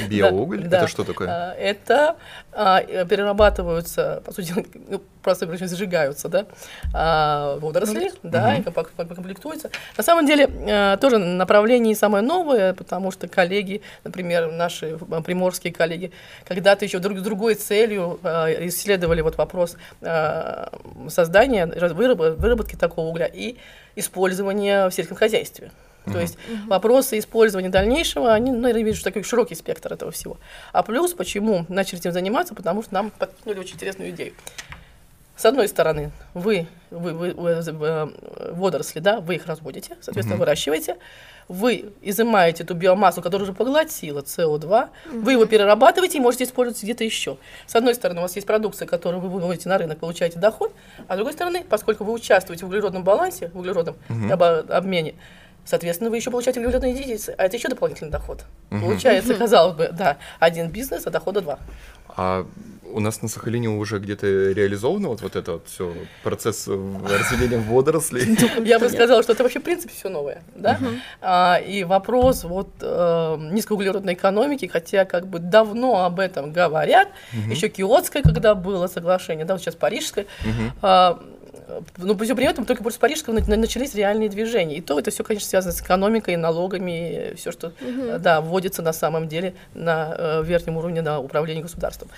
Биоуголь? 0.08 0.62
Да, 0.62 0.66
это 0.66 0.80
да. 0.80 0.88
что 0.88 1.04
такое? 1.04 1.28
А, 1.30 1.52
это 1.52 2.16
перерабатываются, 2.52 4.22
по 4.24 4.32
сути, 4.32 4.52
ну, 4.88 5.00
просто 5.24 5.46
говоря, 5.46 5.66
зажигаются, 5.66 6.28
да, 6.28 6.46
а, 6.92 7.58
водоросли, 7.58 8.12
mm-hmm. 8.12 8.18
да, 8.22 8.56
угу. 8.58 8.80
и 9.02 9.14
комплектуются. 9.14 9.70
На 9.96 10.04
самом 10.04 10.26
деле, 10.26 10.48
а, 10.68 10.96
тоже 10.98 11.18
направление 11.18 11.96
самое 11.96 12.22
новое, 12.22 12.74
потому 12.74 13.10
что 13.10 13.26
коллеги, 13.26 13.80
например, 14.04 14.52
наши 14.52 14.98
приморские 15.24 15.72
коллеги, 15.72 16.12
когда-то 16.46 16.84
еще 16.84 16.98
друг 16.98 17.18
с 17.18 17.22
другой 17.22 17.54
целью 17.54 18.20
а, 18.22 18.46
исследовали 18.68 19.22
вот 19.22 19.36
вопрос 19.36 19.76
а, 20.02 20.70
создания, 21.08 21.66
выработки 21.66 22.76
такого 22.76 23.06
угля 23.06 23.26
и 23.26 23.56
использования 23.96 24.88
в 24.88 24.92
сельском 24.92 25.16
хозяйстве. 25.16 25.70
То 26.04 26.20
есть 26.20 26.34
угу. 26.34 26.68
вопросы 26.68 27.18
использования 27.18 27.70
дальнейшего, 27.70 28.32
они, 28.32 28.52
ну, 28.52 28.68
я 28.68 28.74
вижу 28.74 29.02
такой 29.02 29.22
широкий 29.22 29.54
спектр 29.54 29.92
этого 29.92 30.10
всего. 30.10 30.36
А 30.72 30.82
плюс, 30.82 31.14
почему 31.14 31.64
начали 31.68 31.98
этим 31.98 32.12
заниматься, 32.12 32.54
потому 32.54 32.82
что 32.82 32.92
нам 32.92 33.10
подкинули 33.10 33.60
очень 33.60 33.74
интересную 33.76 34.10
идею. 34.10 34.34
С 35.36 35.44
одной 35.44 35.68
стороны, 35.68 36.10
вы, 36.32 36.66
вы, 36.90 37.12
вы, 37.12 37.32
вы 37.34 37.50
э, 37.50 38.52
водоросли, 38.52 39.00
да, 39.00 39.20
вы 39.20 39.34
их 39.36 39.46
разводите, 39.46 39.96
соответственно, 40.00 40.36
Мгм. 40.36 40.40
выращиваете, 40.40 40.96
вы 41.48 41.92
изымаете 42.00 42.62
эту 42.62 42.74
биомассу, 42.74 43.20
которая 43.20 43.44
уже 43.44 43.52
поглотила 43.52 44.20
СО2, 44.22 44.88
вы 45.12 45.32
его 45.32 45.44
перерабатываете 45.44 46.18
и 46.18 46.20
можете 46.20 46.44
использовать 46.44 46.82
где-то 46.82 47.04
еще. 47.04 47.36
С 47.66 47.74
одной 47.74 47.94
стороны, 47.94 48.20
у 48.20 48.22
вас 48.22 48.34
есть 48.36 48.46
продукция, 48.46 48.86
которую 48.86 49.20
вы 49.20 49.28
выводите 49.28 49.68
на 49.68 49.76
рынок, 49.76 49.98
получаете 49.98 50.38
доход, 50.38 50.72
а 51.08 51.14
с 51.14 51.16
другой 51.16 51.32
стороны, 51.34 51.64
поскольку 51.68 52.04
вы 52.04 52.12
участвуете 52.12 52.64
в 52.64 52.68
углеродном 52.68 53.04
балансе, 53.04 53.50
в 53.52 53.58
углеродном 53.58 53.96
обо- 54.30 54.60
обмене, 54.70 55.14
соответственно, 55.64 56.10
вы 56.10 56.16
еще 56.16 56.30
получаете 56.30 56.60
углеродные 56.60 56.92
единицы, 56.92 57.34
а 57.38 57.44
это 57.44 57.56
еще 57.56 57.68
дополнительный 57.68 58.10
доход. 58.10 58.44
Получается, 58.70 59.34
казалось 59.34 59.76
бы, 59.76 59.90
да, 59.92 60.18
один 60.38 60.70
бизнес, 60.70 61.06
а 61.06 61.10
дохода 61.10 61.40
два. 61.40 61.58
А 62.16 62.46
у 62.94 63.00
нас 63.00 63.22
на 63.22 63.28
Сахалине 63.28 63.68
уже 63.68 63.98
где-то 63.98 64.26
реализовано 64.26 65.08
вот, 65.08 65.20
вот 65.20 65.34
это 65.34 65.54
вот 65.54 65.66
все 65.66 65.92
процесс 66.22 66.68
разведения 66.68 67.58
водорослей. 67.58 68.36
Я 68.64 68.78
бы 68.78 68.88
сказала, 68.88 69.22
что 69.22 69.32
это 69.32 69.42
вообще, 69.42 69.58
в 69.58 69.64
принципе, 69.64 69.92
все 69.92 70.08
новое. 70.08 70.42
Да? 70.54 70.78
А, 71.20 71.56
и 71.56 71.82
вопрос 71.82 72.44
вот 72.44 72.68
э, 72.80 73.36
низкоуглеродной 73.50 74.14
экономики, 74.14 74.66
хотя 74.66 75.04
как 75.04 75.26
бы 75.26 75.40
давно 75.40 76.04
об 76.04 76.20
этом 76.20 76.52
говорят, 76.52 77.08
еще 77.48 77.68
Киотское, 77.68 78.22
когда 78.22 78.54
было 78.54 78.86
соглашение, 78.86 79.44
да, 79.44 79.54
вот 79.54 79.60
сейчас 79.60 79.74
Парижское, 79.74 80.26
а, 81.66 81.82
но 81.98 82.14
при 82.14 82.44
этом 82.44 82.64
только 82.64 82.82
после 82.82 83.00
Парижского 83.00 83.34
на- 83.34 83.56
начались 83.56 83.94
реальные 83.94 84.28
движения. 84.28 84.76
И 84.76 84.80
то 84.80 84.98
это 84.98 85.10
все, 85.10 85.24
конечно, 85.24 85.48
связано 85.48 85.72
с 85.72 85.80
экономикой, 85.80 86.36
налогами, 86.36 87.34
все, 87.36 87.52
что 87.52 87.72
э, 87.80 88.18
да, 88.20 88.40
вводится 88.40 88.82
на 88.82 88.92
самом 88.92 89.28
деле 89.28 89.54
на 89.74 90.14
э, 90.16 90.42
верхнем 90.44 90.76
уровне 90.76 91.02
на 91.02 91.20
управление 91.20 91.62
государством. 91.62 92.08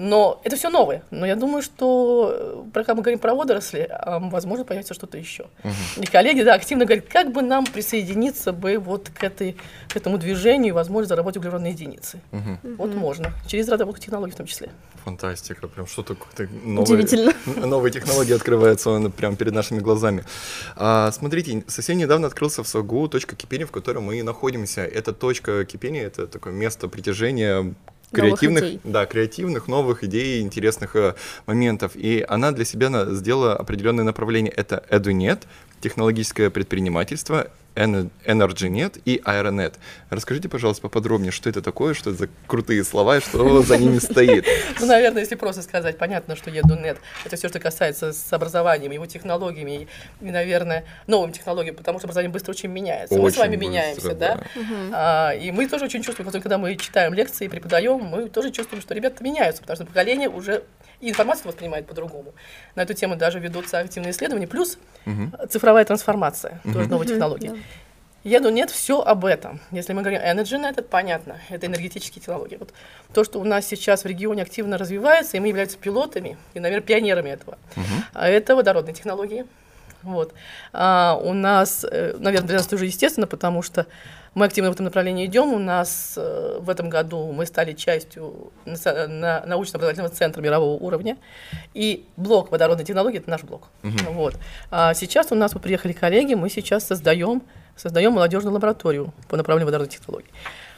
Но 0.00 0.40
это 0.44 0.54
все 0.54 0.70
новое. 0.70 1.02
Но 1.10 1.26
я 1.26 1.34
думаю, 1.34 1.60
что 1.60 2.30
э, 2.32 2.70
когда 2.72 2.94
мы 2.94 3.02
говорим 3.02 3.18
про 3.18 3.34
водоросли, 3.34 3.88
а, 3.90 4.20
возможно, 4.20 4.64
появится 4.64 4.94
что-то 4.94 5.18
еще. 5.18 5.46
И 5.96 6.06
коллеги, 6.06 6.42
да, 6.42 6.54
активно 6.54 6.84
говорят, 6.84 7.06
как 7.06 7.32
бы 7.32 7.42
нам 7.42 7.66
присоединиться 7.66 8.52
бы 8.52 8.78
вот 8.78 9.10
к, 9.10 9.24
этой, 9.24 9.56
к 9.88 9.96
этому 9.96 10.18
движению 10.18 10.68
и, 10.68 10.70
возможно, 10.70 11.08
заработать 11.08 11.38
углеродные 11.38 11.72
единицы. 11.72 12.20
Мгм. 12.30 12.76
Вот 12.78 12.94
можно. 12.94 13.32
Через 13.48 13.68
разработку 13.68 14.00
технологий 14.00 14.32
в 14.32 14.36
том 14.36 14.46
числе. 14.46 14.70
Фантастика, 15.04 15.66
прям 15.66 15.88
что-то 15.88 16.14
какое-то 16.14 16.52
новое. 16.64 16.84
Удивительно. 16.84 17.32
Новые 17.66 17.90
технологии 17.90 18.34
открываются 18.34 18.90
он 18.90 19.10
прямо 19.10 19.34
перед 19.34 19.52
нашими 19.52 19.80
глазами. 19.80 20.24
А, 20.76 21.10
смотрите, 21.10 21.64
совсем 21.66 21.98
недавно 21.98 22.28
открылся 22.28 22.62
в 22.62 22.68
СОГУ 22.68 23.08
точка 23.08 23.34
кипения, 23.34 23.66
в 23.66 23.72
которой 23.72 23.98
мы 23.98 24.20
и 24.20 24.22
находимся. 24.22 24.82
Это 24.82 25.12
точка 25.12 25.64
кипения, 25.64 26.06
это 26.06 26.28
такое 26.28 26.52
место 26.52 26.86
притяжения 26.86 27.74
креативных, 28.12 28.62
идей. 28.64 28.80
да, 28.84 29.06
креативных, 29.06 29.68
новых 29.68 30.04
идей, 30.04 30.40
интересных 30.40 30.96
э, 30.96 31.14
моментов. 31.46 31.92
И 31.94 32.24
она 32.28 32.52
для 32.52 32.64
себя 32.64 32.90
на- 32.90 33.14
сделала 33.14 33.54
определенное 33.56 34.04
направление. 34.04 34.52
Это 34.52 34.84
EduNet, 34.90 35.42
технологическое 35.80 36.50
предпринимательство, 36.50 37.48
EnergyNet 37.78 39.00
и 39.04 39.20
Aeronet. 39.24 39.74
Расскажите, 40.10 40.48
пожалуйста, 40.48 40.82
поподробнее, 40.82 41.32
что 41.32 41.48
это 41.48 41.62
такое, 41.62 41.94
что 41.94 42.10
это 42.10 42.18
за 42.18 42.28
крутые 42.46 42.84
слова 42.84 43.18
и 43.18 43.20
что 43.20 43.62
за 43.62 43.78
ними 43.78 43.98
стоит. 43.98 44.46
Ну, 44.80 44.86
наверное, 44.86 45.22
если 45.22 45.34
просто 45.34 45.62
сказать, 45.62 45.98
понятно, 45.98 46.36
что 46.36 46.50
EduNet— 46.50 46.98
это 47.24 47.36
все, 47.36 47.48
что 47.48 47.60
касается 47.60 48.12
с 48.12 48.32
образованием, 48.32 48.92
его 48.92 49.06
технологиями 49.06 49.88
и, 50.20 50.24
наверное, 50.24 50.84
новым 51.06 51.32
технологиям, 51.32 51.76
потому 51.76 51.98
что 51.98 52.06
образование 52.06 52.32
быстро 52.32 52.50
очень 52.52 52.70
меняется. 52.70 53.18
мы 53.18 53.30
с 53.30 53.36
вами 53.36 53.56
меняемся, 53.56 54.14
да. 54.14 54.40
А, 54.92 55.32
и 55.32 55.50
мы 55.50 55.68
тоже 55.68 55.84
очень 55.84 56.02
чувствуем, 56.02 56.26
потому 56.26 56.40
что 56.40 56.48
когда 56.48 56.58
мы 56.58 56.76
читаем 56.76 57.14
лекции, 57.14 57.48
преподаем, 57.48 57.98
мы 57.98 58.28
тоже 58.28 58.50
чувствуем, 58.50 58.82
что 58.82 58.94
ребята 58.94 59.22
меняются, 59.22 59.62
потому 59.62 59.76
что 59.76 59.86
поколение 59.86 60.28
уже 60.28 60.64
и 61.00 61.10
информацию 61.10 61.46
воспринимает 61.46 61.86
по-другому. 61.86 62.34
На 62.74 62.82
эту 62.82 62.94
тему 62.94 63.16
даже 63.16 63.38
ведутся 63.38 63.78
активные 63.78 64.10
исследования. 64.10 64.48
Плюс 64.48 64.78
цифровая 65.48 65.84
трансформация, 65.84 66.60
тоже 66.64 66.88
технология. 67.06 67.50
да. 67.50 67.56
Еду 68.28 68.50
нет, 68.50 68.70
все 68.70 69.00
об 69.00 69.24
этом. 69.24 69.58
Если 69.70 69.94
мы 69.94 70.02
говорим 70.02 70.20
EnergyNet, 70.20 70.72
это 70.72 70.82
понятно, 70.82 71.38
это 71.48 71.66
энергетические 71.66 72.20
технологии. 72.20 72.56
Вот 72.56 72.74
то, 73.14 73.24
что 73.24 73.40
у 73.40 73.44
нас 73.44 73.66
сейчас 73.66 74.04
в 74.04 74.06
регионе 74.06 74.42
активно 74.42 74.76
развивается, 74.76 75.38
и 75.38 75.40
мы 75.40 75.48
являемся 75.48 75.78
пилотами 75.78 76.36
и, 76.52 76.60
наверное, 76.60 76.86
пионерами 76.86 77.30
этого. 77.30 77.56
А 78.12 78.28
это 78.28 78.54
водородные 78.54 78.94
технологии. 78.94 79.46
Вот. 80.02 80.34
А 80.72 81.18
у 81.20 81.32
нас, 81.32 81.84
э, 81.90 82.16
наверное, 82.18 82.48
для 82.48 82.56
нас 82.58 82.66
тоже 82.66 82.84
естественно, 82.84 83.26
потому 83.26 83.62
что 83.62 83.86
мы 84.34 84.44
активно 84.44 84.70
в 84.70 84.74
этом 84.74 84.84
направлении 84.84 85.24
идем. 85.26 85.52
У 85.54 85.58
нас 85.58 86.14
э, 86.16 86.58
в 86.60 86.68
этом 86.68 86.90
году 86.90 87.32
мы 87.32 87.46
стали 87.46 87.72
частью 87.72 88.52
научно-образовательного 88.66 90.10
центра 90.10 90.42
мирового 90.42 90.78
уровня. 90.80 91.16
И 91.72 92.04
блок 92.16 92.52
водородной 92.52 92.84
технологии– 92.84 93.18
это 93.18 93.30
наш 93.30 93.42
блок. 93.42 93.68
Вот. 93.82 94.36
А 94.70 94.92
сейчас 94.94 95.32
у 95.32 95.34
нас 95.34 95.54
вот 95.54 95.62
приехали 95.62 95.92
коллеги, 95.92 96.34
мы 96.34 96.50
сейчас 96.50 96.84
создаем, 96.84 97.42
создаем 97.78 98.12
молодежную 98.12 98.52
лабораторию 98.52 99.14
по 99.28 99.36
направлению 99.36 99.66
водородной 99.66 99.92
технологии. 99.96 100.28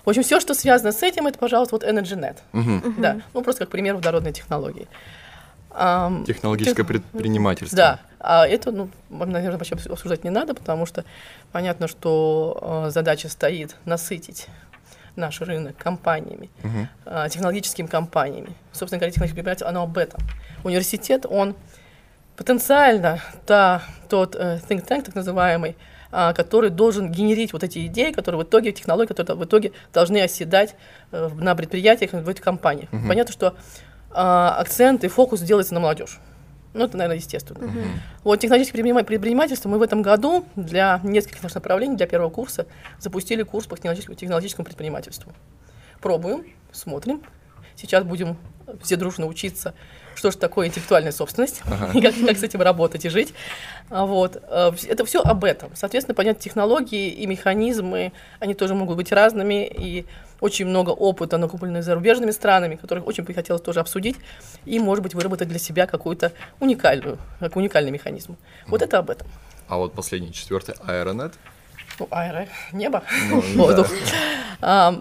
В 0.04 0.08
общем, 0.08 0.22
все, 0.22 0.40
что 0.40 0.54
связано 0.54 0.92
с 0.92 1.02
этим, 1.02 1.26
это, 1.26 1.38
пожалуйста, 1.38 1.74
вот 1.74 1.84
EnergyNet. 1.84 2.38
Мгм. 2.52 2.94
Да, 2.98 3.20
ну 3.34 3.42
просто 3.42 3.64
как 3.64 3.70
пример 3.70 3.96
водородной 3.96 4.32
технологии. 4.32 4.86
Технологическое 6.26 6.84
тех- 6.84 6.86
предпринимательство. 6.86 7.76
Да, 7.76 8.00
а 8.18 8.46
это, 8.46 8.72
ну, 8.72 8.88
наверное, 9.08 9.56
вообще 9.56 9.76
обсуждать 9.76 10.24
не 10.24 10.30
надо, 10.30 10.54
потому 10.54 10.84
что 10.84 11.04
понятно, 11.52 11.86
что 11.86 12.84
э, 12.86 12.90
задача 12.90 13.28
стоит 13.28 13.76
насытить 13.84 14.48
наш 15.14 15.40
рынок 15.40 15.76
компаниями, 15.76 16.50
э, 17.06 17.28
технологическими 17.30 17.86
компаниями. 17.86 18.54
Собственно 18.72 18.98
говоря, 18.98 19.12
технологическое 19.12 19.44
предприятие, 19.44 19.68
оно 19.68 19.84
об 19.84 19.96
этом. 19.96 20.20
Университет, 20.64 21.24
он 21.28 21.54
потенциально 22.36 23.20
та, 23.46 23.82
тот 24.08 24.34
э, 24.34 24.58
think 24.68 24.84
tank, 24.86 25.02
так 25.02 25.14
называемый, 25.14 25.76
а, 25.76 25.89
который 26.32 26.70
должен 26.70 27.10
генерить 27.10 27.52
вот 27.52 27.62
эти 27.62 27.86
идеи, 27.86 28.12
которые 28.12 28.40
в 28.40 28.44
итоге, 28.44 28.72
технологии, 28.72 29.08
которые 29.08 29.36
в 29.36 29.44
итоге 29.44 29.72
должны 29.92 30.20
оседать 30.20 30.74
э, 31.12 31.28
на 31.34 31.54
предприятиях, 31.54 32.12
в 32.12 32.28
этих 32.28 32.42
компаниях. 32.42 32.90
Понятно, 32.90 33.32
что 33.32 33.54
а, 34.12 34.56
акцент 34.58 35.04
и 35.04 35.08
фокус 35.08 35.40
делается 35.40 35.74
на 35.74 35.80
молодежь. 35.80 36.18
Ну, 36.72 36.84
это, 36.84 36.96
наверное, 36.96 37.16
естественно. 37.16 37.60
Вот 38.22 38.38
технологическое 38.38 38.80
предпринима- 38.80 39.02
предпринимательство 39.02 39.68
мы 39.68 39.78
в 39.78 39.82
этом 39.82 40.02
году 40.02 40.44
для 40.54 41.00
нескольких 41.02 41.42
наших 41.42 41.56
направлений, 41.56 41.96
для 41.96 42.06
первого 42.06 42.30
курса, 42.30 42.66
запустили 42.98 43.42
курс 43.42 43.66
по 43.66 43.76
технологическому, 43.76 44.16
технологическому 44.16 44.64
предпринимательству. 44.64 45.32
Пробуем, 46.00 46.44
смотрим. 46.70 47.22
Сейчас 47.74 48.04
будем 48.04 48.36
все 48.82 48.96
дружно 48.96 49.26
учиться, 49.26 49.74
что 50.14 50.30
же 50.30 50.36
такое 50.38 50.66
интеллектуальная 50.68 51.12
собственность, 51.12 51.62
и 51.94 52.00
как, 52.00 52.14
как 52.26 52.36
с 52.38 52.42
этим 52.42 52.60
работать 52.62 53.04
и 53.04 53.08
жить. 53.08 53.32
А 53.90 54.04
Вот. 54.06 54.36
э, 54.42 54.72
Это 54.88 55.04
все 55.04 55.20
об 55.22 55.44
этом. 55.44 55.70
Соответственно, 55.74 56.14
понятно, 56.14 56.42
технологии 56.42 57.08
и 57.08 57.26
механизмы, 57.26 58.12
они 58.38 58.54
тоже 58.54 58.74
могут 58.74 58.96
быть 58.96 59.12
разными, 59.12 59.66
и 59.66 60.06
очень 60.40 60.66
много 60.66 60.90
опыта, 60.90 61.36
накопленных 61.38 61.84
зарубежными 61.84 62.30
странами, 62.30 62.76
которых 62.76 63.06
очень 63.06 63.24
бы 63.24 63.34
хотелось 63.34 63.62
тоже 63.62 63.80
обсудить, 63.80 64.16
и, 64.64 64.78
может 64.78 65.02
быть, 65.02 65.14
выработать 65.14 65.48
для 65.48 65.58
себя 65.58 65.86
какую-то 65.86 66.32
уникальную, 66.60 67.18
как 67.40 67.56
уникальный 67.56 67.90
механизм. 67.90 68.36
Вот 68.66 68.82
это 68.82 68.98
об 68.98 69.10
этом. 69.10 69.26
А 69.68 69.76
вот 69.76 69.92
последний, 69.92 70.32
четвертый, 70.32 70.74
Aeronet. 70.86 71.34
Ну, 71.98 72.08
аэро, 72.10 72.48
небо, 72.72 73.02
Ну, 73.28 73.40
воздух. 73.56 73.88
А, 74.62 74.98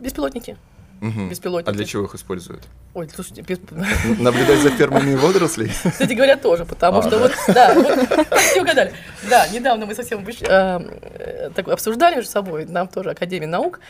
Беспилотники. 0.00 0.56
Мгм. 1.04 1.28
Беспилотники. 1.28 1.68
А 1.70 1.72
для 1.76 1.84
чего 1.84 2.04
их 2.04 2.14
используют? 2.14 2.62
Ой, 2.94 3.08
слушайте, 3.14 3.42
бес- 3.42 3.60
Наблюдать 4.18 4.60
за 4.60 4.70
фермами 4.70 5.14
водорослей? 5.14 5.68
Кстати 5.68 6.14
говоря, 6.14 6.36
тоже, 6.36 6.64
потому 6.64 6.98
А, 6.98 7.02
что 7.02 7.10
да? 7.10 7.18
вот, 7.18 7.32
да, 7.48 7.74
вот, 7.74 8.38
все 8.38 8.62
угадали. 8.62 8.92
Да, 9.28 9.46
недавно 9.48 9.84
мы 9.84 9.94
совсем 9.94 10.26
э, 10.26 10.32
э, 10.48 11.50
так 11.54 11.68
обсуждали 11.68 12.14
между 12.16 12.30
собой, 12.30 12.64
нам 12.64 12.88
тоже 12.88 13.10
Академия 13.10 13.46
наук, 13.46 13.80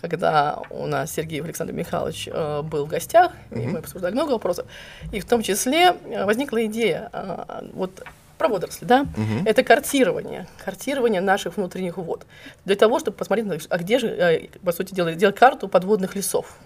когда 0.00 0.62
у 0.70 0.86
нас 0.86 1.12
Сергей 1.12 1.42
Александр 1.42 1.74
Михайлович 1.74 2.28
э, 2.32 2.62
был 2.62 2.86
в 2.86 2.88
гостях, 2.88 3.32
и 3.50 3.66
мы 3.66 3.80
обсуждали 3.80 4.14
много 4.14 4.30
вопросов, 4.32 4.66
и 5.12 5.20
в 5.20 5.26
том 5.26 5.42
числе 5.42 5.96
э, 6.06 6.24
возникла 6.24 6.64
идея 6.64 7.10
э, 7.12 7.66
вот 7.74 8.02
про 8.38 8.48
водоросли, 8.48 8.84
да, 8.84 9.06
это 9.44 9.62
картирование, 9.62 10.46
картирование 10.64 11.20
наших 11.20 11.56
внутренних 11.56 11.96
вод, 11.96 12.26
для 12.64 12.76
того, 12.76 12.98
чтобы 12.98 13.16
посмотреть, 13.16 13.66
а 13.68 13.78
где 13.78 13.98
же, 13.98 14.08
э, 14.08 14.48
по 14.64 14.72
сути 14.72 14.94
дела, 14.94 15.12
делать 15.12 15.36
карту 15.36 15.68
подводных 15.68 16.14
лесов. 16.16 16.56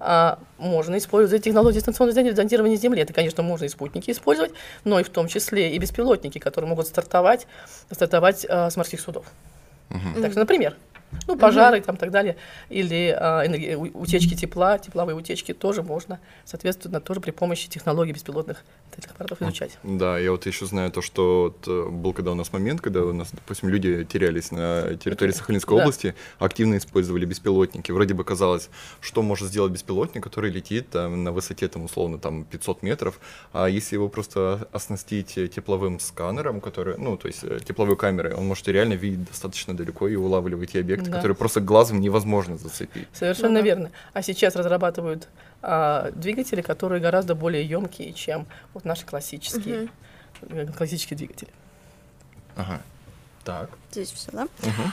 А, 0.00 0.38
можно 0.58 0.98
использовать 0.98 1.44
технологии 1.44 1.76
дистанционного 1.76 2.34
зондирования 2.34 2.76
Земли. 2.76 3.00
Это, 3.00 3.12
конечно, 3.12 3.42
можно 3.42 3.64
и 3.64 3.68
спутники 3.68 4.10
использовать, 4.10 4.52
но 4.82 5.00
и 5.00 5.02
в 5.02 5.08
том 5.08 5.28
числе 5.28 5.74
и 5.74 5.78
беспилотники, 5.78 6.38
которые 6.38 6.68
могут 6.68 6.88
стартовать, 6.88 7.46
стартовать 7.90 8.44
а, 8.48 8.70
с 8.70 8.76
морских 8.76 9.00
судов. 9.00 9.24
Так 10.20 10.32
что, 10.32 10.40
например, 10.40 10.76
Ну, 11.26 11.36
пожары 11.36 11.80
там 11.80 11.94
и 11.94 11.98
так 11.98 12.10
далее, 12.10 12.36
или 12.68 13.16
а, 13.18 13.44
энерги- 13.46 13.90
утечки 13.94 14.34
тепла, 14.34 14.78
тепловые 14.78 15.16
утечки 15.16 15.52
тоже 15.54 15.82
можно, 15.82 16.20
соответственно, 16.44 17.00
тоже 17.00 17.20
при 17.20 17.30
помощи 17.30 17.68
технологий 17.68 18.12
беспилотных 18.12 18.62
этих 18.96 19.10
аппаратов 19.10 19.42
изучать. 19.42 19.78
Да, 19.82 20.18
я 20.18 20.30
вот 20.30 20.46
еще 20.46 20.66
знаю 20.66 20.90
то, 20.90 21.02
что 21.02 21.42
вот, 21.44 21.66
э, 21.68 21.88
был 21.90 22.12
когда 22.12 22.32
у 22.32 22.34
нас 22.34 22.52
момент, 22.52 22.80
когда 22.80 23.02
у 23.02 23.12
нас, 23.12 23.30
допустим, 23.32 23.68
люди 23.68 24.04
терялись 24.04 24.50
на 24.50 24.94
территории 24.96 25.32
Сахалинской 25.32 25.76
Да. 25.76 25.82
области, 25.82 26.14
активно 26.38 26.76
использовали 26.76 27.24
беспилотники. 27.24 27.90
Вроде 27.92 28.14
бы 28.14 28.22
казалось, 28.24 28.68
что 29.00 29.22
может 29.22 29.48
сделать 29.48 29.72
беспилотник, 29.72 30.22
который 30.22 30.50
летит 30.50 30.90
там, 30.90 31.24
на 31.24 31.32
высоте, 31.32 31.68
там, 31.68 31.84
условно, 31.84 32.18
там, 32.18 32.44
500 32.44 32.82
метров, 32.82 33.18
а 33.52 33.66
если 33.68 33.96
его 33.96 34.08
просто 34.08 34.68
оснастить 34.72 35.34
тепловым 35.52 35.98
сканером, 36.00 36.60
который, 36.60 36.96
ну, 36.98 37.16
то 37.16 37.28
есть 37.28 37.40
э, 37.42 37.58
тепловой 37.64 37.96
камерой, 37.96 38.34
он 38.34 38.46
может 38.46 38.68
реально 38.68 38.94
видеть 38.94 39.24
достаточно 39.28 39.74
далеко 39.76 40.06
и 40.08 40.16
улавливать 40.16 40.72
те 40.72 40.80
объекты, 40.80 41.03
Да. 41.04 41.16
которые 41.16 41.36
просто 41.36 41.60
глазом 41.60 42.00
невозможно 42.00 42.56
зацепить. 42.56 43.08
Совершенно 43.12 43.48
Ну 43.50 43.54
да. 43.56 43.60
верно. 43.62 43.90
А 44.12 44.22
сейчас 44.22 44.56
разрабатывают 44.56 45.28
а, 45.62 46.10
двигатели, 46.12 46.60
которые 46.62 47.00
гораздо 47.00 47.34
более 47.34 47.64
емкие, 47.64 48.12
чем 48.12 48.46
вот 48.74 48.84
наши 48.84 49.06
классические, 49.06 49.88
э, 50.42 50.66
классические 50.76 51.16
двигатели. 51.16 51.50
Ага. 52.56 52.80
Так. 53.44 53.70
Здесь 53.90 54.12
все, 54.12 54.30
да? 54.32 54.42
Мгм. 54.60 54.92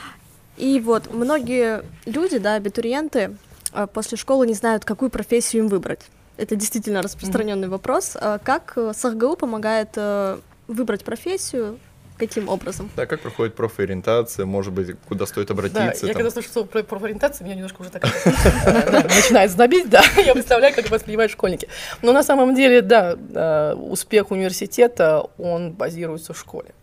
И 0.57 0.79
вот 0.79 1.13
многие 1.13 1.83
люди, 2.05 2.37
да, 2.37 2.55
абитуриенты, 2.55 3.35
э, 3.73 3.87
после 3.91 4.17
школы 4.17 4.45
не 4.47 4.53
знают, 4.53 4.85
какую 4.85 5.09
профессию 5.09 5.63
им 5.63 5.69
выбрать. 5.69 6.01
Это 6.37 6.55
действительно 6.55 7.01
распространенный 7.01 7.67
вопрос. 7.67 8.17
А 8.19 8.39
Как 8.39 8.73
э, 8.75 8.93
СахГУ 8.95 9.35
помогает 9.35 9.89
э, 9.95 10.39
выбрать 10.67 11.03
профессию? 11.03 11.79
Каким 12.21 12.49
образом? 12.49 12.87
Да, 12.95 13.07
как 13.07 13.19
проходит 13.21 13.55
профориентация, 13.55 14.45
может 14.45 14.71
быть, 14.73 14.95
куда 15.07 15.25
стоит 15.25 15.47
Да, 15.47 15.53
обратиться? 15.55 16.05
я 16.05 16.13
там? 16.13 16.21
когда 16.21 16.29
слышу 16.29 16.49
слово 16.49 16.67
про 16.67 16.83
профориентацию, 16.83 17.45
меня 17.45 17.55
немножко 17.55 17.81
уже 17.81 17.89
так 17.89 18.03
да, 18.03 19.01
начинает 19.15 19.49
знобить, 19.49 19.89
да, 19.89 20.03
я 20.23 20.33
представляю, 20.33 20.75
как 20.75 20.87
воспринимают 20.91 21.31
школьники. 21.31 21.67
Но 22.03 22.11
на 22.13 22.21
самом 22.21 22.53
деле, 22.53 22.83
да, 22.83 23.17
э, 23.17 23.73
успех 23.73 24.29
университета, 24.29 25.25
он 25.39 25.71
базируется 25.71 26.33
в 26.33 26.37
школе. 26.37 26.75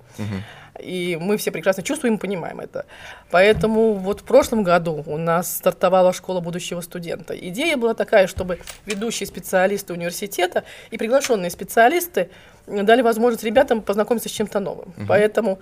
И 0.78 1.18
мы 1.20 1.36
все 1.36 1.50
прекрасно 1.50 1.82
чувствуем 1.82 2.14
и 2.14 2.18
понимаем 2.18 2.60
это. 2.60 2.86
Поэтому 3.30 3.94
вот 3.94 4.20
в 4.20 4.24
прошлом 4.24 4.62
году 4.62 5.02
у 5.06 5.18
нас 5.18 5.56
стартовала 5.56 6.12
школа 6.12 6.40
будущего 6.40 6.80
студента. 6.80 7.36
Идея 7.36 7.76
была 7.76 7.94
такая, 7.94 8.26
чтобы 8.26 8.58
ведущие 8.86 9.26
специалисты 9.26 9.92
университета 9.92 10.64
и 10.90 10.98
приглашенные 10.98 11.50
специалисты 11.50 12.30
дали 12.66 13.02
возможность 13.02 13.44
ребятам 13.44 13.82
познакомиться 13.82 14.28
с 14.28 14.32
чем-то 14.32 14.60
новым. 14.60 14.92
Поэтому 15.08 15.58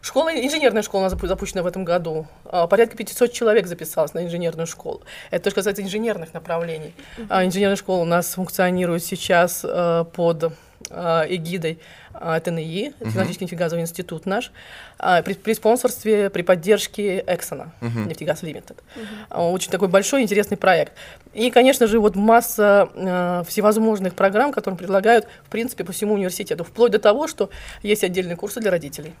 Школа, 0.00 0.28
инженерная 0.30 0.82
школа 0.82 1.00
у 1.00 1.04
нас 1.04 1.12
запу- 1.12 1.26
запущена 1.26 1.62
в 1.62 1.66
этом 1.66 1.84
году. 1.84 2.28
А, 2.44 2.68
Порядка 2.68 2.96
500 2.96 3.32
человек 3.32 3.66
записалось 3.66 4.14
на 4.14 4.24
инженерную 4.24 4.68
школу. 4.68 5.02
Это 5.32 5.44
то, 5.44 5.50
что 5.50 5.56
касается 5.56 5.82
инженерных 5.82 6.32
направлений. 6.34 6.94
А, 7.28 7.44
Инженерная 7.44 7.76
школа 7.76 8.02
у 8.02 8.04
нас 8.04 8.34
функционирует 8.34 9.02
сейчас 9.04 9.64
э, 9.64 10.04
под 10.14 10.52
эгидой 10.90 11.78
э, 12.14 12.40
ТНИ, 12.44 12.92
Технологический 12.98 13.44
нефтегазовый 13.44 13.82
институт 13.82 14.26
наш, 14.26 14.50
а, 14.98 15.22
при, 15.22 15.34
при 15.34 15.54
спонсорстве, 15.54 16.30
при 16.30 16.42
поддержке 16.42 17.24
Эксона, 17.26 17.72
нефтегаз 17.80 18.42
Лимитед. 18.42 18.82
А, 19.30 19.48
Очень 19.48 19.70
такой 19.70 19.88
большой 19.88 20.22
интересный 20.22 20.56
проект. 20.56 20.92
И, 21.34 21.50
конечно 21.50 21.86
же, 21.86 22.00
вот 22.00 22.16
масса 22.16 22.88
э, 22.94 23.44
всевозможных 23.46 24.14
программ, 24.14 24.52
которые 24.52 24.78
предлагают, 24.78 25.26
в 25.44 25.50
принципе, 25.50 25.84
по 25.84 25.92
всему 25.92 26.14
университету, 26.14 26.64
вплоть 26.64 26.92
до 26.92 26.98
того, 26.98 27.28
что 27.28 27.50
есть 27.82 28.02
отдельные 28.04 28.36
курсы 28.36 28.60
для 28.60 28.70
родителей. 28.70 29.14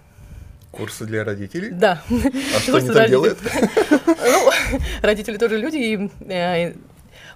Курсы 0.70 1.06
для 1.06 1.24
родителей? 1.24 1.70
Да. 1.70 2.02
А 2.10 2.60
что 2.60 2.76
они 2.76 2.88
для 2.88 2.94
там 2.94 3.10
делают? 3.10 3.38
Ну, 4.06 4.50
родители 5.02 5.36
тоже 5.36 5.56
люди, 5.56 5.76
и 5.76 6.10
э, 6.30 6.74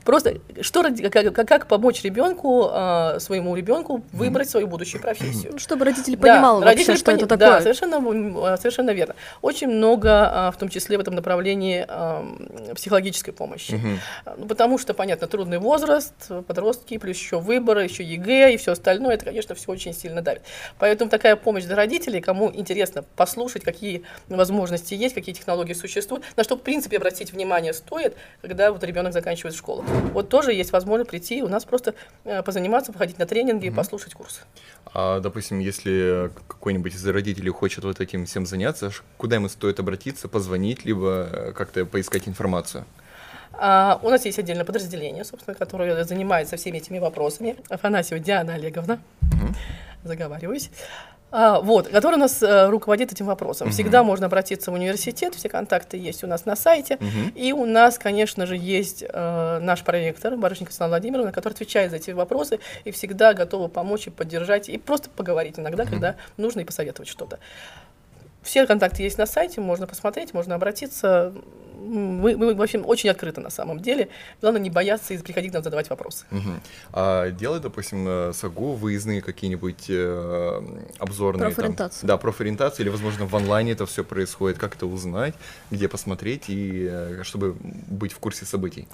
просто 0.05 0.35
что, 0.61 0.83
как, 1.11 1.35
как- 1.49 1.67
помочь 1.67 2.03
ребенку, 2.03 2.69
э, 2.73 3.19
своему 3.21 3.55
ребенку 3.57 4.03
выбрать 4.13 4.49
свою 4.51 4.67
будущую 4.67 5.01
профессию. 5.03 5.59
Чтобы 5.59 5.85
родитель 5.85 6.17
Да, 6.17 6.23
понимал 6.35 6.57
вообще, 6.61 6.71
родители 6.71 6.97
что 6.97 7.05
пони- 7.13 7.23
это 7.25 7.37
Да, 7.37 7.47
такое. 7.47 7.61
совершенно, 7.63 7.95
м, 7.97 8.39
э, 8.45 8.57
совершенно 8.57 8.91
верно. 8.91 9.15
Очень 9.43 9.69
много, 9.69 10.11
а, 10.49 10.51
в 10.51 10.57
том 10.57 10.69
числе 10.69 10.97
в 10.99 11.01
этом 11.01 11.15
направлении, 11.15 11.87
психологической 12.75 13.33
помощи. 13.35 13.81
А, 14.25 14.35
Ну, 14.37 14.47
потому 14.47 14.79
что, 14.79 14.95
понятно, 14.95 15.27
трудный 15.27 15.59
возраст, 15.59 16.15
подростки, 16.47 16.99
плюс 16.99 17.17
еще 17.17 17.39
выборы, 17.39 17.85
еще 17.85 18.03
ЕГЭ 18.03 18.55
и 18.55 18.57
все 18.57 18.73
остальное, 18.73 19.15
это, 19.15 19.25
конечно, 19.27 19.55
все 19.55 19.71
очень 19.71 19.93
сильно 19.95 20.23
давит. 20.23 20.43
Поэтому 20.79 21.11
такая 21.11 21.37
помощь 21.37 21.65
для 21.65 21.77
родителей, 21.77 22.21
кому 22.21 22.51
интересно 22.53 23.05
послушать, 23.17 23.63
какие 23.63 24.03
возможности 24.29 24.95
есть, 24.95 25.15
какие 25.15 25.35
технологии 25.35 25.75
существуют, 25.75 26.25
на 26.37 26.45
что, 26.45 26.57
в 26.57 26.61
принципе, 26.61 26.97
обратить 26.97 27.33
внимание 27.33 27.73
стоит, 27.73 28.17
когда 28.41 28.73
вот 28.73 28.83
ребенок 28.85 29.13
заканчивает 29.13 29.55
школу. 29.55 29.85
Вот 30.13 30.29
тоже 30.29 30.53
есть 30.53 30.73
возможность 30.73 31.11
прийти, 31.11 31.43
у 31.43 31.49
нас 31.49 31.65
просто 31.65 31.95
э, 32.25 32.43
позаниматься, 32.43 32.93
походить 32.93 33.19
на 33.19 33.27
тренинги, 33.27 33.71
послушать 33.71 34.15
курсы. 34.15 34.43
А, 34.95 35.21
допустим, 35.21 35.59
если 35.59 36.31
какой-нибудь 36.49 36.95
из 36.95 37.07
родителей 37.07 37.51
хочет 37.51 37.85
вот 37.85 38.01
этим 38.01 38.27
всем 38.27 38.45
заняться, 38.45 38.91
куда 39.17 39.37
ему 39.37 39.49
стоит 39.49 39.81
обратиться, 39.81 40.29
позвонить, 40.29 40.85
либо 40.85 41.29
э, 41.33 41.53
как-то 41.53 41.87
поискать 41.87 42.29
информацию? 42.29 42.85
А, 43.55 44.01
у 44.03 44.11
нас 44.11 44.25
есть 44.25 44.39
отдельное 44.39 44.65
подразделение, 44.65 45.25
собственно, 45.25 45.55
которое 45.55 46.05
занимается 46.05 46.57
всеми 46.57 46.79
этими 46.79 46.99
вопросами. 46.99 47.57
Афанасьева 47.69 48.21
Диана 48.21 48.55
Олеговна, 48.55 48.99
заговариваюсь, 50.05 50.71
А, 50.71 51.22
вот, 51.63 51.89
который 51.89 52.17
у 52.17 52.19
нас 52.19 52.43
э, 52.43 52.69
руководит 52.69 53.11
этим 53.11 53.27
вопросом. 53.27 53.71
Всегда 53.71 54.05
можно 54.05 54.27
обратиться 54.27 54.71
в 54.71 54.75
университет, 54.75 55.35
все 55.35 55.49
контакты 55.49 55.97
есть 55.97 56.23
у 56.23 56.27
нас 56.27 56.45
на 56.45 56.57
сайте. 56.57 56.99
И 57.35 57.53
у 57.53 57.65
нас, 57.65 57.99
конечно 57.99 58.47
же, 58.47 58.57
есть 58.57 59.03
э, 59.09 59.59
наш 59.63 59.83
проректор 59.83 60.37
Барышникова 60.37 60.73
Светлана 60.73 60.91
Владимировна, 60.91 61.33
который 61.33 61.55
отвечает 61.55 61.91
за 61.91 61.97
эти 61.97 62.11
вопросы 62.11 62.61
и 62.85 62.91
всегда 62.91 63.33
готова 63.33 63.69
помочь 63.69 64.07
и 64.07 64.11
поддержать, 64.11 64.69
и 64.69 64.77
просто 64.77 65.09
поговорить 65.11 65.59
иногда, 65.59 65.87
когда 65.87 66.17
нужно, 66.37 66.61
и 66.61 66.65
посоветовать 66.65 67.09
что-то. 67.09 67.39
Все 68.43 68.67
контакты 68.67 69.03
есть 69.03 69.19
на 69.19 69.27
сайте, 69.27 69.61
можно 69.61 69.87
посмотреть, 69.87 70.35
можно 70.35 70.55
обратиться. 70.55 71.33
Мы, 71.85 72.37
мы, 72.37 72.55
в 72.55 72.63
общем, 72.63 72.85
очень 72.87 73.11
открыты 73.11 73.41
на 73.41 73.51
самом 73.51 73.81
деле. 73.81 74.09
Главное 74.41 74.61
не 74.61 74.71
бояться 74.71 75.15
и 75.15 75.19
приходить 75.19 75.51
к 75.51 75.55
нам 75.55 75.65
задавать 75.65 75.91
вопросы. 75.91 76.25
Мгм. 76.31 76.61
А 76.93 77.31
делает, 77.31 77.63
допустим, 77.63 78.33
САГУ 78.33 78.75
выездные 78.75 79.21
какие-нибудь 79.21 79.87
э, 79.89 80.63
обзорные? 80.99 81.43
там? 81.43 81.55
Профориентации. 81.55 82.07
Да, 82.07 82.17
профориентации, 82.19 82.83
или, 82.83 82.89
возможно, 82.89 83.27
в 83.27 83.35
онлайне 83.35 83.73
это 83.73 83.87
все 83.87 84.05
происходит. 84.05 84.59
Как 84.59 84.77
это 84.77 84.87
узнать, 84.87 85.35
где 85.71 85.89
посмотреть, 85.89 86.45
и 86.49 86.89
э, 86.89 87.23
чтобы 87.25 87.57
быть 87.61 88.13
в 88.13 88.19
курсе 88.19 88.45
событий? 88.45 88.87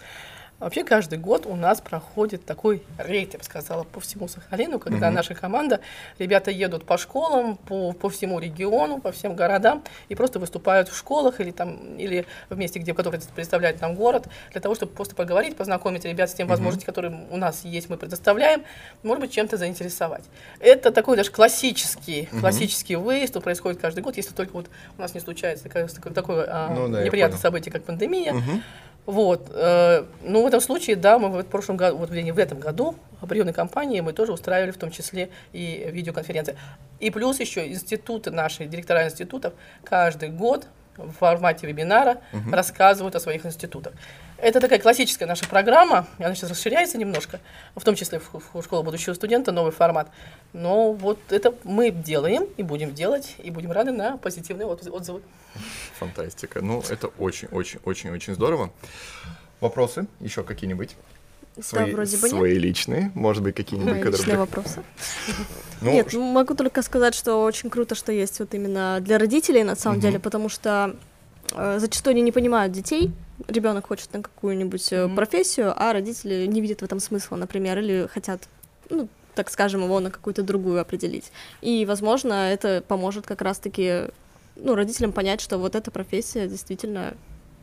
Вообще 0.61 0.83
каждый 0.83 1.21
год 1.21 1.47
у 1.47 1.55
нас 1.55 1.81
проходит 1.81 2.45
такой 2.45 2.83
рейд, 2.99 3.33
я 3.33 3.39
бы 3.39 3.45
сказала, 3.45 3.85
по 3.85 4.01
всему 4.01 4.27
Сахалину, 4.27 4.81
когда 4.81 5.09
наша 5.09 5.35
команда, 5.35 5.79
ребята 6.19 6.51
едут 6.51 6.85
по 6.85 6.99
школам, 6.99 7.57
по, 7.57 7.93
по 7.93 8.09
всему 8.09 8.41
региону, 8.41 9.01
по 9.01 9.13
всем 9.13 9.37
городам 9.37 9.85
и 10.09 10.17
просто 10.17 10.41
выступают 10.41 10.89
в 10.89 10.97
школах 10.97 11.41
или 11.41 11.53
там 11.53 11.97
или 11.97 12.27
в 12.51 12.59
месте, 12.59 12.81
где 12.81 12.93
который 12.93 13.21
представляет 13.37 13.81
нам 13.81 13.95
город, 13.95 14.27
для 14.51 14.61
того, 14.61 14.75
чтобы 14.75 14.91
просто 14.93 15.15
поговорить, 15.15 15.57
познакомить 15.57 16.05
ребят 16.05 16.29
с 16.29 16.35
тем 16.35 16.49
возможностями, 16.49 16.87
которые 16.87 17.29
у 17.31 17.37
нас 17.37 17.65
есть, 17.65 17.89
мы 17.89 17.97
предоставляем, 17.97 18.65
может 19.05 19.21
быть, 19.21 19.31
чем-то 19.31 19.57
заинтересовать. 19.57 20.25
Это 20.59 20.91
такой 20.91 21.17
даже 21.17 21.31
классический, 21.31 22.29
классический 22.41 22.97
выезд, 22.97 23.37
он 23.37 23.43
происходит 23.43 23.81
каждый 23.81 24.01
год, 24.01 24.17
если 24.17 24.35
только 24.35 24.55
вот 24.55 24.69
у 24.97 25.01
нас 25.01 25.15
не 25.15 25.21
случается 25.21 25.69
такое, 25.69 25.87
такое, 25.87 26.47
а, 26.49 26.75
Ну 26.75 26.89
да, 26.89 27.05
неприятное 27.05 27.39
событие, 27.39 27.73
как 27.73 27.85
пандемия. 27.85 28.35
Вот. 29.09 29.51
э, 29.55 30.05
Ну, 30.23 30.43
в 30.43 30.47
этом 30.47 30.61
случае, 30.61 30.95
да, 30.97 31.19
мы 31.19 31.31
в 31.31 31.47
прошлом 31.47 31.79
году, 31.79 31.97
вот 31.97 32.11
в 32.11 32.39
этом 32.39 32.61
году 32.61 32.95
в 33.23 33.27
приемной 33.27 33.55
кампании 33.55 34.03
мы 34.03 34.13
тоже 34.13 34.33
устраивали 34.33 34.71
в 34.71 34.77
том 34.77 34.91
числе 34.91 35.31
и 35.55 35.89
видеоконференции. 35.91 36.59
И 37.01 37.11
плюс 37.11 37.41
еще 37.41 37.67
институты 37.69 38.31
наши, 38.31 38.67
директора 38.67 39.07
институтов 39.07 39.55
каждый 39.83 40.29
год 40.29 40.67
в 40.99 41.13
формате 41.13 41.67
вебинара 41.67 42.19
рассказывают 42.53 43.15
о 43.15 43.21
своих 43.21 43.47
институтах. 43.47 43.95
Это 44.41 44.61
такая 44.61 44.79
классическая 44.79 45.27
наша 45.27 45.49
программа, 45.49 46.07
и 46.19 46.23
она 46.23 46.35
сейчас 46.35 46.51
расширяется 46.51 46.97
немножко, 46.97 47.41
в 47.75 47.83
том 47.83 47.97
числе 47.97 48.21
в, 48.21 48.31
в 48.55 48.63
школу 48.63 48.85
будущего 48.85 49.15
студента, 49.15 49.51
новый 49.51 49.73
формат. 49.73 50.09
Но 50.53 50.93
вот 50.93 51.19
это 51.31 51.55
мы 51.65 51.91
делаем 51.91 52.45
и 52.57 52.63
будем 52.63 52.95
делать, 52.95 53.35
и 53.39 53.51
будем 53.51 53.73
рады 53.73 53.91
на 53.91 54.17
позитивные 54.17 54.69
отзы- 54.69 54.91
отзывы. 54.91 55.23
Фантастика. 55.99 56.61
Ну, 56.63 56.85
это 56.89 57.09
очень-очень-очень-очень 57.19 58.35
здорово. 58.35 58.71
Вопросы 59.61 60.07
еще 60.21 60.45
какие-нибудь? 60.45 60.95
Свои, 61.61 61.93
вроде 61.93 62.17
бы 62.19 62.23
нет. 62.29 62.31
свои 62.31 62.57
личные, 62.59 63.11
может 63.15 63.43
быть, 63.43 63.57
какие-нибудь, 63.57 63.95
Мои 63.95 64.03
которые... 64.03 64.19
личные 64.19 64.39
вопросы. 64.39 64.83
Ну, 65.81 65.93
Нет, 65.93 66.11
ш- 66.11 66.19
могу 66.19 66.55
только 66.55 66.83
сказать, 66.83 67.15
что 67.15 67.43
очень 67.45 67.71
круто, 67.71 67.95
что 67.95 68.11
есть 68.11 68.41
вот 68.41 68.53
именно 68.53 68.99
для 69.01 69.17
родителей 69.17 69.63
на 69.63 69.77
самом 69.77 70.01
деле, 70.01 70.19
потому 70.19 70.49
что 70.49 70.97
э, 71.53 71.79
зачастую 71.79 72.13
они 72.15 72.23
не 72.23 72.33
понимают 72.33 72.73
детей. 72.73 73.13
Ребенок 73.47 73.87
хочет 73.87 74.13
на 74.13 74.23
какую-нибудь 74.23 74.91
Мгм. 74.93 75.17
профессию, 75.17 75.73
а 75.77 75.93
родители 75.93 76.47
не 76.47 76.61
видят 76.61 76.81
в 76.81 76.85
этом 76.85 76.99
смысла, 77.01 77.37
например, 77.37 77.79
или 77.79 78.09
хотят, 78.13 78.49
ну, 78.91 79.09
так 79.35 79.51
скажем, 79.51 79.85
его 79.85 80.01
на 80.01 80.11
какую-то 80.11 80.43
другую 80.43 80.81
определить. 80.81 81.31
И, 81.61 81.87
возможно, 81.87 82.51
это 82.51 82.83
поможет 82.87 83.27
как 83.27 83.41
раз-таки 83.43 84.07
ну, 84.57 84.75
родителям 84.75 85.13
понять, 85.13 85.41
что 85.41 85.59
вот 85.59 85.77
эта 85.77 85.91
профессия 85.93 86.49
действительно 86.49 87.15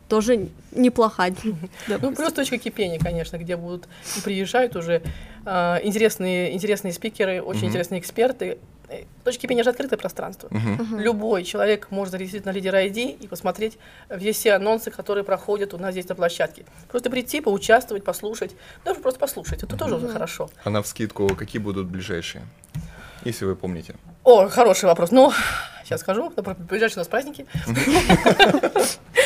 тоже 0.08 0.48
неплоха. 0.72 1.26
Ну, 1.86 2.14
плюс 2.14 2.32
точка 2.32 2.58
кипения, 2.58 2.98
конечно, 2.98 3.36
где 3.36 3.56
будут 3.56 3.86
приезжают 4.24 4.76
уже 4.76 5.02
э, 5.44 5.78
интересные, 5.82 6.54
интересные 6.54 6.92
спикеры, 6.92 7.42
очень 7.42 7.68
интересные 7.68 8.00
эксперты. 8.00 8.58
Точка 9.24 9.42
кипения 9.42 9.64
же 9.64 9.70
открытое 9.70 9.96
пространство. 9.96 10.48
Любой 10.96 11.44
человек 11.44 11.88
может 11.90 12.12
зарегистрироваться 12.12 12.50
на 12.50 12.54
лидер 12.54 12.74
ID 12.74 13.18
и 13.18 13.26
посмотреть 13.26 13.78
все 14.32 14.52
анонсы, 14.54 14.90
которые 14.90 15.24
проходят 15.24 15.74
у 15.74 15.78
нас 15.78 15.92
здесь 15.92 16.08
на 16.08 16.14
площадке. 16.14 16.64
Просто 16.88 17.10
прийти, 17.10 17.40
поучаствовать, 17.40 18.04
послушать. 18.04 18.54
Даже 18.84 19.00
просто 19.00 19.18
послушать. 19.18 19.62
Это 19.62 19.76
тоже 19.76 19.96
уже 19.96 20.08
хорошо. 20.08 20.50
А 20.64 20.70
на 20.70 20.82
вскидку 20.82 21.28
какие 21.34 21.60
будут 21.60 21.86
ближайшие? 21.86 22.44
Если 23.24 23.44
вы 23.44 23.56
помните. 23.56 23.94
О, 24.22 24.48
хороший 24.48 24.84
вопрос. 24.84 25.10
Ну, 25.10 25.32
сейчас 25.84 26.00
скажу. 26.00 26.32
Ближайшие 26.68 26.98
у 26.98 27.00
нас 27.00 27.08
праздники. 27.08 27.46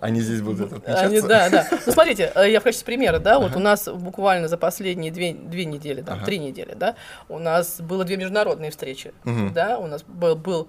Они 0.00 0.20
здесь 0.20 0.40
будут 0.40 0.72
отмечаться? 0.72 1.28
Да, 1.28 1.50
да. 1.50 1.68
Ну, 1.86 1.92
смотрите, 1.92 2.32
э, 2.34 2.50
я 2.50 2.60
в 2.60 2.64
качестве 2.64 2.86
примера, 2.86 3.18
да, 3.18 3.38
вот 3.38 3.56
у 3.56 3.58
нас 3.58 3.88
буквально 3.88 4.48
за 4.48 4.56
последние 4.56 5.10
две, 5.10 5.32
две 5.32 5.64
недели, 5.64 6.00
да, 6.00 6.16
три 6.24 6.38
недели, 6.38 6.74
да, 6.74 6.94
у 7.28 7.38
нас 7.38 7.80
было 7.80 8.04
две 8.04 8.16
международные 8.16 8.70
встречи, 8.70 9.12
да, 9.54 9.78
у 9.78 9.86
нас 9.86 10.02
был, 10.02 10.36
был 10.36 10.68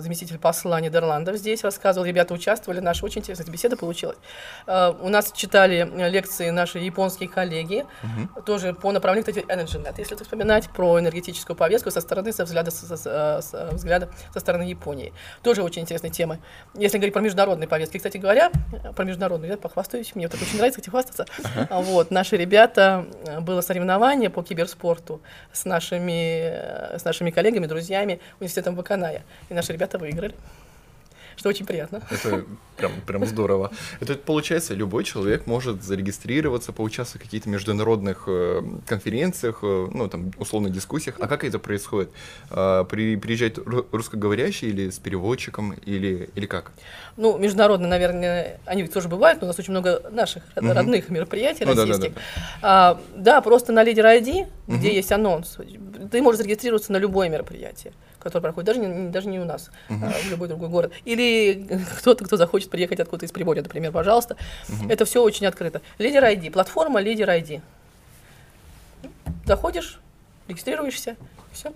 заместитель 0.00 0.38
посла 0.38 0.80
Нидерландов 0.80 1.36
здесь 1.36 1.62
рассказывал, 1.62 2.06
ребята 2.06 2.34
участвовали, 2.34 2.80
наша 2.80 3.04
очень 3.04 3.20
интересная 3.20 3.46
беседа 3.46 3.76
получилась. 3.76 4.18
А, 4.66 4.96
у 5.00 5.08
нас 5.08 5.32
читали 5.32 5.88
лекции 6.08 6.50
наши 6.50 6.78
японские 6.78 7.28
коллеги, 7.28 7.86
угу. 8.02 8.42
тоже 8.42 8.74
по 8.74 8.90
направлению, 8.92 9.26
кстати, 9.26 9.46
EnergyNet, 9.46 9.94
если 9.98 10.14
это 10.14 10.24
вспоминать, 10.24 10.68
про 10.70 10.98
энергетическую 10.98 11.56
повестку 11.56 11.90
со 11.90 12.00
стороны, 12.00 12.32
со 12.32 12.44
взгляда, 12.44 12.70
со, 12.70 12.96
со, 12.96 13.40
со 13.42 13.68
взгляда 13.72 14.10
со 14.32 14.40
стороны 14.40 14.62
Японии. 14.62 15.12
Тоже 15.42 15.62
очень 15.62 15.82
интересная 15.82 16.10
тема. 16.10 16.38
Если 16.74 16.98
говорить 16.98 17.14
про 17.14 17.20
международные 17.20 17.68
повестки, 17.68 17.98
кстати 17.98 18.16
говоря, 18.16 18.50
про 18.96 19.04
международные, 19.04 19.52
я 19.52 19.56
похвастаюсь, 19.56 20.14
мне 20.14 20.26
вот 20.26 20.34
это 20.34 20.44
очень 20.44 20.56
нравится, 20.56 20.80
кстати, 20.80 20.90
хвастаться. 20.90 21.26
Uh-huh. 21.38 21.82
Вот, 21.82 22.10
наши 22.10 22.36
ребята, 22.36 23.06
было 23.40 23.60
соревнование 23.60 24.30
по 24.30 24.42
киберспорту 24.42 25.20
с 25.52 25.64
нашими, 25.64 26.98
с 26.98 27.04
нашими 27.04 27.30
коллегами, 27.30 27.66
друзьями 27.66 28.20
университетом 28.40 28.74
Баканая. 28.74 29.22
И 29.48 29.54
наши 29.54 29.72
ребята 29.72 29.98
выиграли 29.98 30.34
что 31.38 31.48
очень 31.48 31.66
приятно. 31.66 32.02
Это 32.10 32.44
прям, 32.76 32.92
прям 33.06 33.24
здорово. 33.24 33.70
Это 34.00 34.14
получается, 34.14 34.74
любой 34.74 35.04
человек 35.04 35.46
может 35.46 35.82
зарегистрироваться, 35.82 36.72
поучаствовать 36.72 37.22
в 37.22 37.24
каких-то 37.26 37.48
международных 37.48 38.24
э, 38.26 38.62
конференциях, 38.86 39.60
э, 39.62 39.88
ну, 39.92 40.08
там, 40.08 40.32
условно, 40.38 40.68
дискуссиях. 40.68 41.14
А 41.20 41.28
как 41.28 41.44
это 41.44 41.60
происходит? 41.60 42.10
Э, 42.50 42.84
при, 42.90 43.16
приезжает 43.16 43.58
русскоговорящий 43.92 44.68
или 44.68 44.90
с 44.90 44.98
переводчиком, 44.98 45.74
или, 45.74 46.28
или 46.34 46.46
как? 46.46 46.72
Ну, 47.16 47.38
международные, 47.38 47.88
наверное, 47.88 48.60
они 48.64 48.82
ведь 48.82 48.92
тоже 48.92 49.08
бывают, 49.08 49.40
но 49.40 49.46
у 49.46 49.48
нас 49.48 49.58
очень 49.58 49.70
много 49.70 50.02
наших 50.10 50.42
угу. 50.56 50.72
родных 50.72 51.08
мероприятий 51.08 51.64
ну, 51.64 51.74
российских. 51.74 52.14
Да, 52.14 52.20
да, 52.20 52.20
да. 52.20 52.20
А, 52.62 53.00
да, 53.14 53.40
просто 53.42 53.72
на 53.72 53.84
лидер 53.84 54.04
ID, 54.06 54.48
угу. 54.66 54.76
где 54.76 54.92
есть 54.92 55.12
анонс, 55.12 55.58
ты 56.10 56.20
можешь 56.20 56.38
зарегистрироваться 56.38 56.92
на 56.92 56.96
любое 56.96 57.28
мероприятие 57.28 57.92
который 58.28 58.42
проходит, 58.42 58.66
даже 58.66 58.80
не, 58.80 59.10
даже 59.10 59.28
не 59.28 59.38
у 59.38 59.44
нас, 59.44 59.70
uh-huh. 59.88 60.04
а 60.04 60.10
в 60.10 60.30
любой 60.30 60.48
другой 60.48 60.68
город. 60.68 60.92
Или 61.04 61.66
кто-то, 61.98 62.24
кто 62.24 62.36
захочет 62.36 62.70
приехать 62.70 63.00
откуда-то 63.00 63.26
из 63.26 63.32
Приморья, 63.32 63.62
например, 63.62 63.92
пожалуйста. 63.92 64.36
Uh-huh. 64.68 64.92
Это 64.92 65.04
все 65.04 65.22
очень 65.22 65.46
открыто. 65.46 65.80
Лидер 65.98 66.22
ID, 66.24 66.50
платформа 66.50 67.00
Лидер 67.00 67.28
ID. 67.28 67.60
Заходишь, 69.46 70.00
регистрируешься, 70.46 71.16
все. 71.52 71.72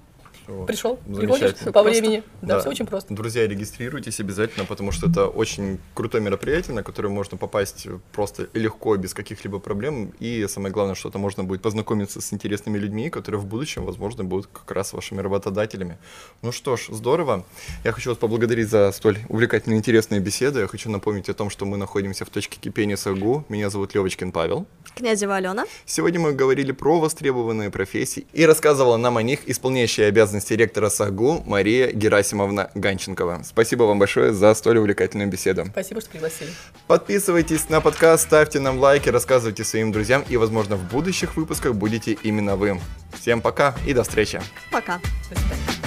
Пришел, 0.67 0.97
приходишь 0.97 1.55
по 1.73 1.83
времени. 1.83 2.23
Да, 2.41 2.57
да, 2.57 2.61
все 2.61 2.71
очень 2.71 2.87
просто. 2.87 3.15
Друзья, 3.15 3.47
регистрируйтесь 3.47 4.19
обязательно, 4.21 4.65
потому 4.65 4.91
что 4.91 5.09
это 5.09 5.27
очень 5.27 5.79
крутое 5.95 6.23
мероприятие, 6.23 6.75
на 6.75 6.83
которое 6.83 7.09
можно 7.09 7.37
попасть 7.37 7.87
просто 8.13 8.49
легко, 8.53 8.97
без 8.97 9.15
каких-либо 9.15 9.61
проблем. 9.61 10.13
И 10.19 10.45
самое 10.49 10.73
главное, 10.73 10.95
что 10.95 11.09
это 11.09 11.19
можно 11.19 11.45
будет 11.45 11.63
познакомиться 11.63 12.21
с 12.21 12.33
интересными 12.33 12.79
людьми, 12.79 13.09
которые 13.09 13.41
в 13.41 13.47
будущем, 13.47 13.85
возможно, 13.85 14.25
будут 14.25 14.49
как 14.53 14.71
раз 14.73 14.93
вашими 14.93 15.21
работодателями. 15.21 15.99
Ну 16.43 16.51
что 16.51 16.77
ж, 16.77 16.89
здорово. 16.89 17.45
Я 17.85 17.93
хочу 17.93 18.11
вас 18.11 18.19
поблагодарить 18.19 18.69
за 18.69 18.91
столь 18.93 19.19
увлекательные, 19.29 19.79
интересные 19.79 20.21
беседы. 20.21 20.61
Я 20.61 20.67
хочу 20.67 20.91
напомнить 20.91 21.29
о 21.29 21.35
том, 21.35 21.51
что 21.51 21.65
мы 21.67 21.77
находимся 21.77 22.25
в 22.25 22.31
точке 22.31 22.59
кипения 22.61 22.97
САГУ. 22.97 23.45
Меня 23.49 23.71
зовут 23.71 23.95
Левочкин 23.95 24.33
Павел. 24.33 24.67
Князева 24.97 25.37
Алена. 25.37 25.67
Сегодня 25.87 26.19
мы 26.19 26.33
говорили 26.33 26.73
про 26.73 26.99
востребованные 26.99 27.71
профессии 27.71 28.27
и 28.33 28.45
рассказывала 28.45 28.97
нам 28.97 29.17
о 29.17 29.23
них 29.23 29.49
исполняющая 29.49 30.09
обязанности 30.09 30.32
обязанности 30.33 30.55
ректора 30.55 30.89
САГУ 30.89 31.43
Мария 31.47 31.93
Герасимовна 31.93 32.71
Ганченкова. 32.75 33.43
Спасибо 33.45 33.85
вам 33.85 33.99
большое 33.99 34.33
за 34.33 34.55
столь 34.55 34.79
увлекательную 34.79 35.29
беседу. 35.29 35.67
Спасибо, 35.67 36.01
что 36.01 36.11
пригласили. 36.11 36.51
Подписывайтесь 36.87 37.69
на 37.69 37.81
подкаст, 37.81 38.25
ставьте 38.25 38.59
нам 38.61 38.79
лайки, 38.79 39.11
рассказывайте 39.11 39.65
своим 39.65 39.93
друзьям 39.93 40.25
и, 40.29 40.37
возможно, 40.37 40.77
в 40.77 40.89
будущих 40.91 41.37
выпусках 41.37 41.75
будете 41.75 42.13
именно 42.23 42.57
вы. 42.57 42.81
Всем 43.21 43.41
пока 43.43 43.75
и 43.87 43.93
до 43.93 44.03
встречи. 44.03 44.41
Пока. 44.71 45.01
До 45.29 45.39
свидания. 45.39 45.82